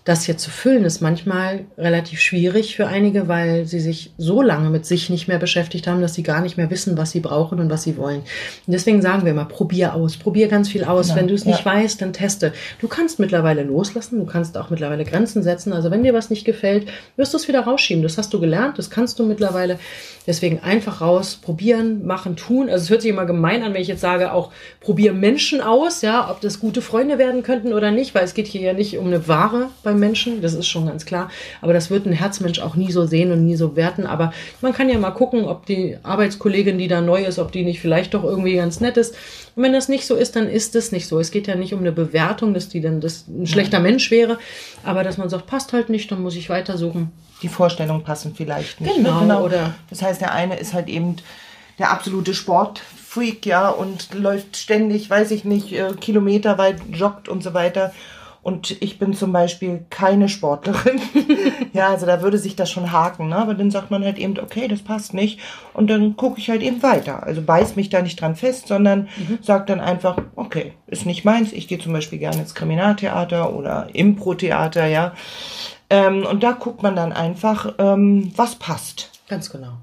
das 0.05 0.23
hier 0.23 0.37
zu 0.37 0.51
füllen, 0.51 0.85
ist 0.85 1.01
manchmal 1.01 1.65
relativ 1.79 2.21
schwierig 2.21 2.75
für 2.75 2.85
einige, 2.85 3.27
weil 3.27 3.65
sie 3.65 3.79
sich 3.79 4.13
so 4.19 4.43
lange 4.43 4.69
mit 4.69 4.85
sich 4.85 5.09
nicht 5.09 5.27
mehr 5.27 5.39
beschäftigt 5.39 5.87
haben, 5.87 5.99
dass 5.99 6.13
sie 6.13 6.21
gar 6.21 6.41
nicht 6.41 6.57
mehr 6.57 6.69
wissen, 6.69 6.95
was 6.95 7.09
sie 7.09 7.21
brauchen 7.21 7.59
und 7.59 7.71
was 7.71 7.81
sie 7.81 7.97
wollen. 7.97 8.19
Und 8.19 8.73
deswegen 8.73 9.01
sagen 9.01 9.25
wir 9.25 9.31
immer, 9.31 9.45
probier 9.45 9.95
aus, 9.95 10.17
probier 10.17 10.47
ganz 10.47 10.69
viel 10.69 10.83
aus. 10.83 11.07
Genau. 11.07 11.19
Wenn 11.19 11.27
du 11.27 11.33
es 11.33 11.45
nicht 11.45 11.65
ja. 11.65 11.73
weißt, 11.73 12.03
dann 12.03 12.13
teste. 12.13 12.53
Du 12.79 12.87
kannst 12.87 13.17
mittlerweile 13.19 13.63
loslassen, 13.63 14.19
du 14.19 14.25
kannst 14.25 14.59
auch 14.59 14.69
mittlerweile 14.69 15.05
Grenzen 15.05 15.41
setzen. 15.41 15.73
Also 15.73 15.89
wenn 15.89 16.03
dir 16.03 16.13
was 16.13 16.29
nicht 16.29 16.45
gefällt, 16.45 16.87
wirst 17.17 17.33
du 17.33 17.37
es 17.37 17.47
wieder 17.47 17.61
rausschieben. 17.61 18.03
Das 18.03 18.19
hast 18.19 18.31
du 18.31 18.39
gelernt, 18.39 18.77
das 18.77 18.91
kannst 18.91 19.17
du 19.17 19.25
mittlerweile. 19.25 19.79
Deswegen 20.27 20.59
einfach 20.59 21.01
raus, 21.01 21.39
probieren, 21.41 22.05
machen, 22.05 22.35
tun. 22.35 22.69
Also 22.69 22.83
es 22.83 22.89
hört 22.91 23.01
sich 23.01 23.09
immer 23.09 23.25
gemein 23.25 23.63
an, 23.63 23.73
wenn 23.73 23.81
ich 23.81 23.87
jetzt 23.87 24.01
sage, 24.01 24.33
auch 24.33 24.51
probier 24.81 25.13
Menschen 25.13 25.61
aus, 25.61 26.03
ja, 26.03 26.29
ob 26.29 26.41
das 26.41 26.59
gute 26.59 26.83
Freunde 26.83 27.17
werden 27.17 27.41
könnten 27.41 27.73
oder 27.73 27.89
nicht, 27.89 28.13
weil 28.13 28.23
es 28.23 28.35
geht 28.35 28.45
hier 28.45 28.61
ja 28.61 28.73
nicht 28.73 28.99
um 28.99 29.07
eine 29.07 29.27
Ware 29.27 29.69
beim 29.81 29.94
beim 29.95 29.99
Menschen, 29.99 30.41
das 30.41 30.53
ist 30.53 30.67
schon 30.67 30.85
ganz 30.85 31.05
klar. 31.05 31.29
Aber 31.61 31.73
das 31.73 31.89
wird 31.89 32.05
ein 32.05 32.13
Herzmensch 32.13 32.59
auch 32.59 32.75
nie 32.75 32.91
so 32.91 33.05
sehen 33.05 33.31
und 33.31 33.45
nie 33.45 33.55
so 33.55 33.75
werten. 33.75 34.05
Aber 34.05 34.33
man 34.61 34.73
kann 34.73 34.89
ja 34.89 34.97
mal 34.97 35.11
gucken, 35.11 35.45
ob 35.45 35.65
die 35.65 35.97
Arbeitskollegin, 36.03 36.77
die 36.77 36.87
da 36.87 37.01
neu 37.01 37.23
ist, 37.23 37.39
ob 37.39 37.51
die 37.51 37.63
nicht 37.63 37.79
vielleicht 37.79 38.13
doch 38.13 38.23
irgendwie 38.23 38.55
ganz 38.55 38.79
nett 38.79 38.97
ist. 38.97 39.15
Und 39.55 39.63
wenn 39.63 39.73
das 39.73 39.89
nicht 39.89 40.05
so 40.05 40.15
ist, 40.15 40.35
dann 40.35 40.47
ist 40.47 40.75
es 40.75 40.91
nicht 40.91 41.07
so. 41.07 41.19
Es 41.19 41.31
geht 41.31 41.47
ja 41.47 41.55
nicht 41.55 41.73
um 41.73 41.79
eine 41.79 41.91
Bewertung, 41.91 42.53
dass 42.53 42.69
die 42.69 42.81
dann 42.81 43.01
das 43.01 43.27
ein 43.27 43.47
schlechter 43.47 43.79
Mensch 43.79 44.11
wäre, 44.11 44.37
aber 44.83 45.03
dass 45.03 45.17
man 45.17 45.29
sagt, 45.29 45.47
passt 45.47 45.73
halt 45.73 45.89
nicht, 45.89 46.11
dann 46.11 46.21
muss 46.21 46.35
ich 46.35 46.49
weitersuchen. 46.49 47.11
Die 47.41 47.47
Vorstellungen 47.47 48.03
passen 48.03 48.33
vielleicht 48.35 48.81
nicht. 48.81 48.95
Genau, 48.95 49.21
genau. 49.21 49.43
Oder 49.43 49.75
das 49.89 50.01
heißt, 50.01 50.21
der 50.21 50.33
eine 50.33 50.57
ist 50.57 50.73
halt 50.73 50.87
eben 50.87 51.17
der 51.79 51.91
absolute 51.91 52.33
Sportfreak, 52.33 53.45
ja, 53.45 53.69
und 53.69 54.13
läuft 54.13 54.55
ständig, 54.55 55.09
weiß 55.09 55.31
ich 55.31 55.43
nicht, 55.43 55.73
äh, 55.73 55.91
kilometerweit, 55.99 56.77
joggt 56.91 57.27
und 57.27 57.43
so 57.43 57.53
weiter. 57.53 57.93
Und 58.45 58.79
ich 58.79 58.99
bin 58.99 59.15
zum 59.15 59.31
Beispiel 59.31 59.87
keine 59.89 60.29
Sportlerin. 60.29 61.01
ja, 61.73 61.89
also 61.89 62.05
da 62.05 62.21
würde 62.21 62.37
sich 62.37 62.55
das 62.55 62.69
schon 62.69 62.91
haken, 62.91 63.29
ne? 63.29 63.37
Aber 63.37 63.55
dann 63.55 63.71
sagt 63.71 63.89
man 63.89 64.03
halt 64.03 64.19
eben, 64.19 64.37
okay, 64.37 64.67
das 64.67 64.83
passt 64.83 65.15
nicht. 65.15 65.39
Und 65.73 65.89
dann 65.89 66.15
gucke 66.15 66.39
ich 66.39 66.51
halt 66.51 66.61
eben 66.61 66.83
weiter. 66.83 67.23
Also 67.23 67.41
beiß 67.41 67.75
mich 67.75 67.89
da 67.89 68.03
nicht 68.03 68.21
dran 68.21 68.35
fest, 68.35 68.67
sondern 68.67 69.09
mhm. 69.17 69.39
sag 69.41 69.65
dann 69.65 69.79
einfach, 69.79 70.21
okay, 70.35 70.73
ist 70.85 71.07
nicht 71.07 71.25
meins. 71.25 71.53
Ich 71.53 71.67
gehe 71.67 71.79
zum 71.79 71.91
Beispiel 71.91 72.19
gerne 72.19 72.41
ins 72.41 72.53
Kriminaltheater 72.53 73.51
oder 73.51 73.87
Impro-Theater, 73.93 74.85
ja. 74.85 75.15
Ähm, 75.89 76.23
und 76.23 76.43
da 76.43 76.51
guckt 76.51 76.83
man 76.83 76.95
dann 76.95 77.13
einfach, 77.13 77.73
ähm, 77.79 78.31
was 78.35 78.57
passt. 78.57 79.09
Ganz 79.27 79.49
genau. 79.49 79.79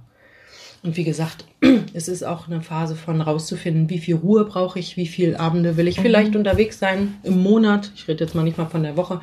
Und 0.83 0.97
wie 0.97 1.05
gesagt, 1.05 1.45
es 1.95 2.09
ist 2.09 2.25
auch 2.25 2.49
eine 2.49 2.61
Phase 2.61 2.97
von 2.97 3.21
rauszufinden, 3.21 3.89
wie 3.89 3.99
viel 3.99 4.17
Ruhe 4.17 4.45
brauche 4.45 4.79
ich, 4.79 4.97
wie 4.97 5.07
viele 5.07 5.39
Abende 5.39 5.77
will 5.77 5.87
ich 5.87 5.99
mhm. 5.99 6.03
vielleicht 6.03 6.37
unterwegs 6.37 6.79
sein 6.79 7.15
im 7.23 7.41
Monat. 7.43 7.93
Ich 7.95 8.09
rede 8.09 8.25
jetzt 8.25 8.35
mal 8.35 8.43
nicht 8.43 8.59
mal 8.59 8.67
von 8.67 8.83
der 8.83 8.97
Woche. 8.97 9.21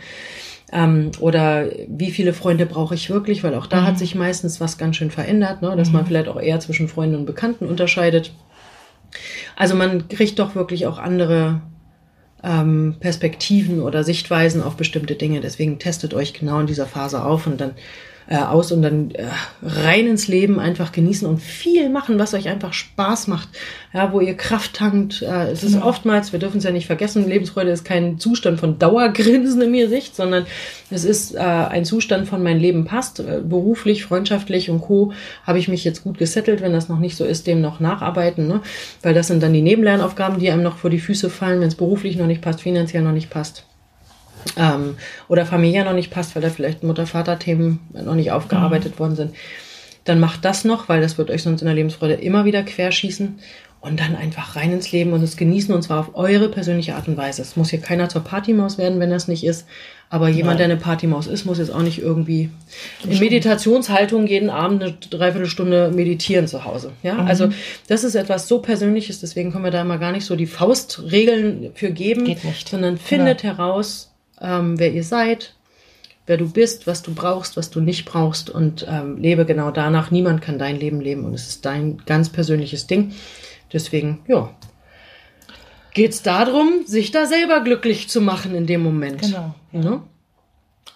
Ähm, 0.71 1.11
oder 1.19 1.67
wie 1.87 2.11
viele 2.11 2.33
Freunde 2.33 2.65
brauche 2.65 2.95
ich 2.95 3.09
wirklich, 3.09 3.43
weil 3.43 3.55
auch 3.55 3.65
da 3.65 3.81
mhm. 3.81 3.85
hat 3.87 3.99
sich 3.99 4.15
meistens 4.15 4.61
was 4.61 4.77
ganz 4.77 4.95
schön 4.95 5.11
verändert, 5.11 5.61
ne? 5.61 5.75
dass 5.75 5.89
mhm. 5.89 5.95
man 5.95 6.05
vielleicht 6.05 6.27
auch 6.27 6.39
eher 6.39 6.59
zwischen 6.59 6.87
Freunden 6.87 7.15
und 7.15 7.25
Bekannten 7.25 7.65
unterscheidet. 7.65 8.31
Also 9.55 9.75
man 9.75 10.07
kriegt 10.07 10.39
doch 10.39 10.55
wirklich 10.55 10.85
auch 10.85 10.99
andere 10.99 11.61
ähm, 12.43 12.95
Perspektiven 12.99 13.81
oder 13.81 14.03
Sichtweisen 14.03 14.63
auf 14.63 14.75
bestimmte 14.75 15.15
Dinge. 15.15 15.41
Deswegen 15.41 15.79
testet 15.79 16.13
euch 16.13 16.33
genau 16.33 16.59
in 16.59 16.67
dieser 16.67 16.85
Phase 16.85 17.23
auf 17.23 17.47
und 17.47 17.59
dann 17.59 17.71
äh, 18.29 18.37
aus 18.37 18.71
und 18.71 18.83
dann 18.83 19.09
äh, 19.11 19.25
rein 19.63 20.05
ins 20.05 20.27
Leben 20.27 20.59
einfach 20.59 20.91
genießen 20.91 21.27
und 21.27 21.41
viel 21.41 21.89
machen, 21.89 22.19
was 22.19 22.35
euch 22.35 22.47
einfach 22.47 22.73
Spaß 22.73 23.27
macht, 23.27 23.49
ja, 23.91 24.13
wo 24.13 24.19
ihr 24.21 24.37
Kraft 24.37 24.75
tankt. 24.75 25.23
Äh, 25.23 25.49
es 25.49 25.63
ist 25.63 25.73
ja. 25.73 25.83
oftmals, 25.83 26.31
wir 26.31 26.37
dürfen 26.37 26.59
es 26.59 26.63
ja 26.63 26.69
nicht 26.69 26.85
vergessen, 26.85 27.27
Lebensfreude 27.27 27.71
ist 27.71 27.85
kein 27.85 28.19
Zustand 28.19 28.59
von 28.59 28.77
Dauergrinsen 28.77 29.59
in 29.63 29.71
mir 29.71 29.89
Sicht, 29.89 30.15
sondern 30.15 30.45
es 30.91 31.05
ist 31.05 31.33
äh, 31.33 31.39
ein 31.39 31.85
Zustand 31.85 32.27
von 32.27 32.43
mein 32.43 32.59
Leben 32.59 32.85
passt, 32.85 33.19
äh, 33.19 33.41
beruflich, 33.43 34.05
freundschaftlich 34.05 34.69
und 34.69 34.81
co. 34.81 35.11
habe 35.47 35.57
ich 35.57 35.67
mich 35.67 35.83
jetzt 35.83 36.03
gut 36.03 36.19
gesettelt, 36.19 36.61
wenn 36.61 36.73
das 36.73 36.87
noch 36.87 36.99
nicht 36.99 37.17
so 37.17 37.25
ist, 37.25 37.47
dem 37.47 37.61
noch 37.61 37.79
nacharbeiten, 37.79 38.47
ne? 38.47 38.61
weil 39.01 39.15
das 39.15 39.25
sind 39.25 39.41
dann 39.41 39.53
die 39.53 39.63
Nebenlernaufgaben, 39.63 40.37
die 40.37 40.51
einem 40.51 40.61
noch 40.61 40.77
vor 40.77 40.91
die 40.91 40.99
Füße 40.99 41.31
fallen, 41.31 41.61
wenn 41.61 41.69
es 41.69 41.75
beruflich 41.75 42.15
noch 42.15 42.27
nicht 42.27 42.43
passt, 42.43 42.61
finanziell 42.61 43.01
noch 43.01 43.11
nicht 43.11 43.31
passt 43.31 43.65
ähm, 44.57 44.97
oder 45.27 45.45
Familie 45.45 45.85
noch 45.85 45.93
nicht 45.93 46.11
passt, 46.11 46.35
weil 46.35 46.41
da 46.41 46.49
vielleicht 46.49 46.83
Mutter-Vater-Themen 46.83 47.79
noch 47.93 48.15
nicht 48.15 48.31
aufgearbeitet 48.31 48.95
mhm. 48.95 48.99
worden 48.99 49.15
sind, 49.15 49.35
dann 50.05 50.19
macht 50.19 50.45
das 50.45 50.65
noch, 50.65 50.89
weil 50.89 51.01
das 51.01 51.17
wird 51.17 51.29
euch 51.29 51.43
sonst 51.43 51.61
in 51.61 51.67
der 51.67 51.75
Lebensfreude 51.75 52.15
immer 52.15 52.45
wieder 52.45 52.63
querschießen 52.63 53.39
und 53.81 53.99
dann 53.99 54.15
einfach 54.15 54.55
rein 54.55 54.73
ins 54.73 54.91
Leben 54.91 55.13
und 55.13 55.23
es 55.23 55.37
genießen 55.37 55.73
und 55.73 55.81
zwar 55.81 55.99
auf 55.99 56.15
eure 56.15 56.49
persönliche 56.49 56.95
Art 56.95 57.07
und 57.07 57.15
Weise. 57.15 57.41
Es 57.41 57.55
muss 57.55 57.69
hier 57.69 57.79
keiner 57.79 58.09
zur 58.09 58.23
Partymaus 58.23 58.77
werden, 58.77 58.99
wenn 58.99 59.09
das 59.09 59.27
nicht 59.27 59.45
ist. 59.45 59.65
Aber 60.09 60.27
jemand, 60.27 60.57
Nein. 60.59 60.69
der 60.69 60.75
eine 60.75 60.77
Partymaus 60.77 61.27
ist, 61.27 61.45
muss 61.45 61.59
jetzt 61.59 61.71
auch 61.71 61.83
nicht 61.83 61.99
irgendwie 61.99 62.49
in 63.07 63.19
Meditationshaltung 63.19 64.25
jeden 64.25 64.49
Abend 64.49 64.83
eine 64.83 64.93
Dreiviertelstunde 64.93 65.91
meditieren 65.93 66.47
zu 66.47 66.65
Hause. 66.65 66.91
Ja, 67.03 67.13
mhm. 67.13 67.27
also 67.27 67.49
das 67.87 68.03
ist 68.03 68.15
etwas 68.15 68.47
so 68.47 68.59
Persönliches, 68.59 69.19
deswegen 69.19 69.51
können 69.51 69.63
wir 69.63 69.71
da 69.71 69.83
mal 69.83 69.99
gar 69.99 70.11
nicht 70.11 70.25
so 70.25 70.35
die 70.35 70.47
Faustregeln 70.47 71.69
für 71.75 71.91
geben, 71.91 72.35
sondern 72.65 72.97
findet 72.97 73.43
genau. 73.43 73.57
heraus, 73.57 74.08
ähm, 74.41 74.79
wer 74.79 74.91
ihr 74.91 75.03
seid, 75.03 75.55
wer 76.25 76.37
du 76.37 76.51
bist, 76.51 76.87
was 76.87 77.01
du 77.01 77.13
brauchst, 77.13 77.57
was 77.57 77.69
du 77.69 77.81
nicht 77.81 78.05
brauchst 78.05 78.49
und 78.49 78.85
ähm, 78.89 79.17
lebe 79.17 79.45
genau 79.45 79.71
danach. 79.71 80.11
Niemand 80.11 80.41
kann 80.41 80.59
dein 80.59 80.79
Leben 80.79 81.01
leben 81.01 81.25
und 81.25 81.33
es 81.33 81.47
ist 81.49 81.65
dein 81.65 82.01
ganz 82.05 82.29
persönliches 82.29 82.87
Ding. 82.87 83.13
Deswegen, 83.73 84.21
ja, 84.27 84.49
geht 85.93 86.11
es 86.11 86.21
darum, 86.21 86.85
sich 86.85 87.11
da 87.11 87.25
selber 87.25 87.61
glücklich 87.61 88.09
zu 88.09 88.21
machen 88.21 88.55
in 88.55 88.67
dem 88.67 88.81
Moment. 88.81 89.21
Genau. 89.21 89.55
Ja. 89.71 89.79
Ne? 89.79 90.03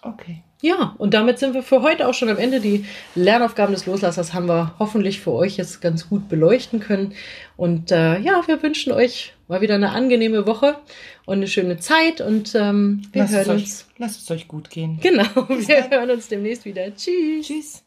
Okay. 0.01 0.43
Ja, 0.61 0.95
und 0.97 1.13
damit 1.13 1.39
sind 1.39 1.53
wir 1.53 1.61
für 1.61 1.81
heute 1.81 2.07
auch 2.07 2.13
schon 2.13 2.29
am 2.29 2.37
Ende. 2.37 2.61
Die 2.61 2.85
Lernaufgaben 3.15 3.73
des 3.73 3.85
Loslassers 3.85 4.33
haben 4.33 4.47
wir 4.47 4.73
hoffentlich 4.79 5.19
für 5.19 5.33
euch 5.33 5.57
jetzt 5.57 5.81
ganz 5.81 6.07
gut 6.07 6.29
beleuchten 6.29 6.79
können. 6.79 7.13
Und 7.57 7.91
äh, 7.91 8.17
ja, 8.19 8.43
wir 8.47 8.63
wünschen 8.63 8.93
euch 8.93 9.32
mal 9.47 9.61
wieder 9.61 9.75
eine 9.75 9.91
angenehme 9.91 10.47
Woche 10.47 10.77
und 11.25 11.37
eine 11.37 11.47
schöne 11.47 11.77
Zeit. 11.77 12.21
Und 12.21 12.55
ähm, 12.55 13.03
wir 13.11 13.23
lasst 13.23 13.33
hören 13.33 13.49
uns. 13.51 13.87
lasst 13.97 14.21
es 14.21 14.31
euch 14.31 14.47
gut 14.47 14.69
gehen. 14.69 14.99
Genau, 15.01 15.25
wir 15.49 15.89
hören 15.89 16.11
uns 16.11 16.27
demnächst 16.27 16.65
wieder. 16.65 16.95
Tschüss. 16.95 17.47
Tschüss. 17.47 17.83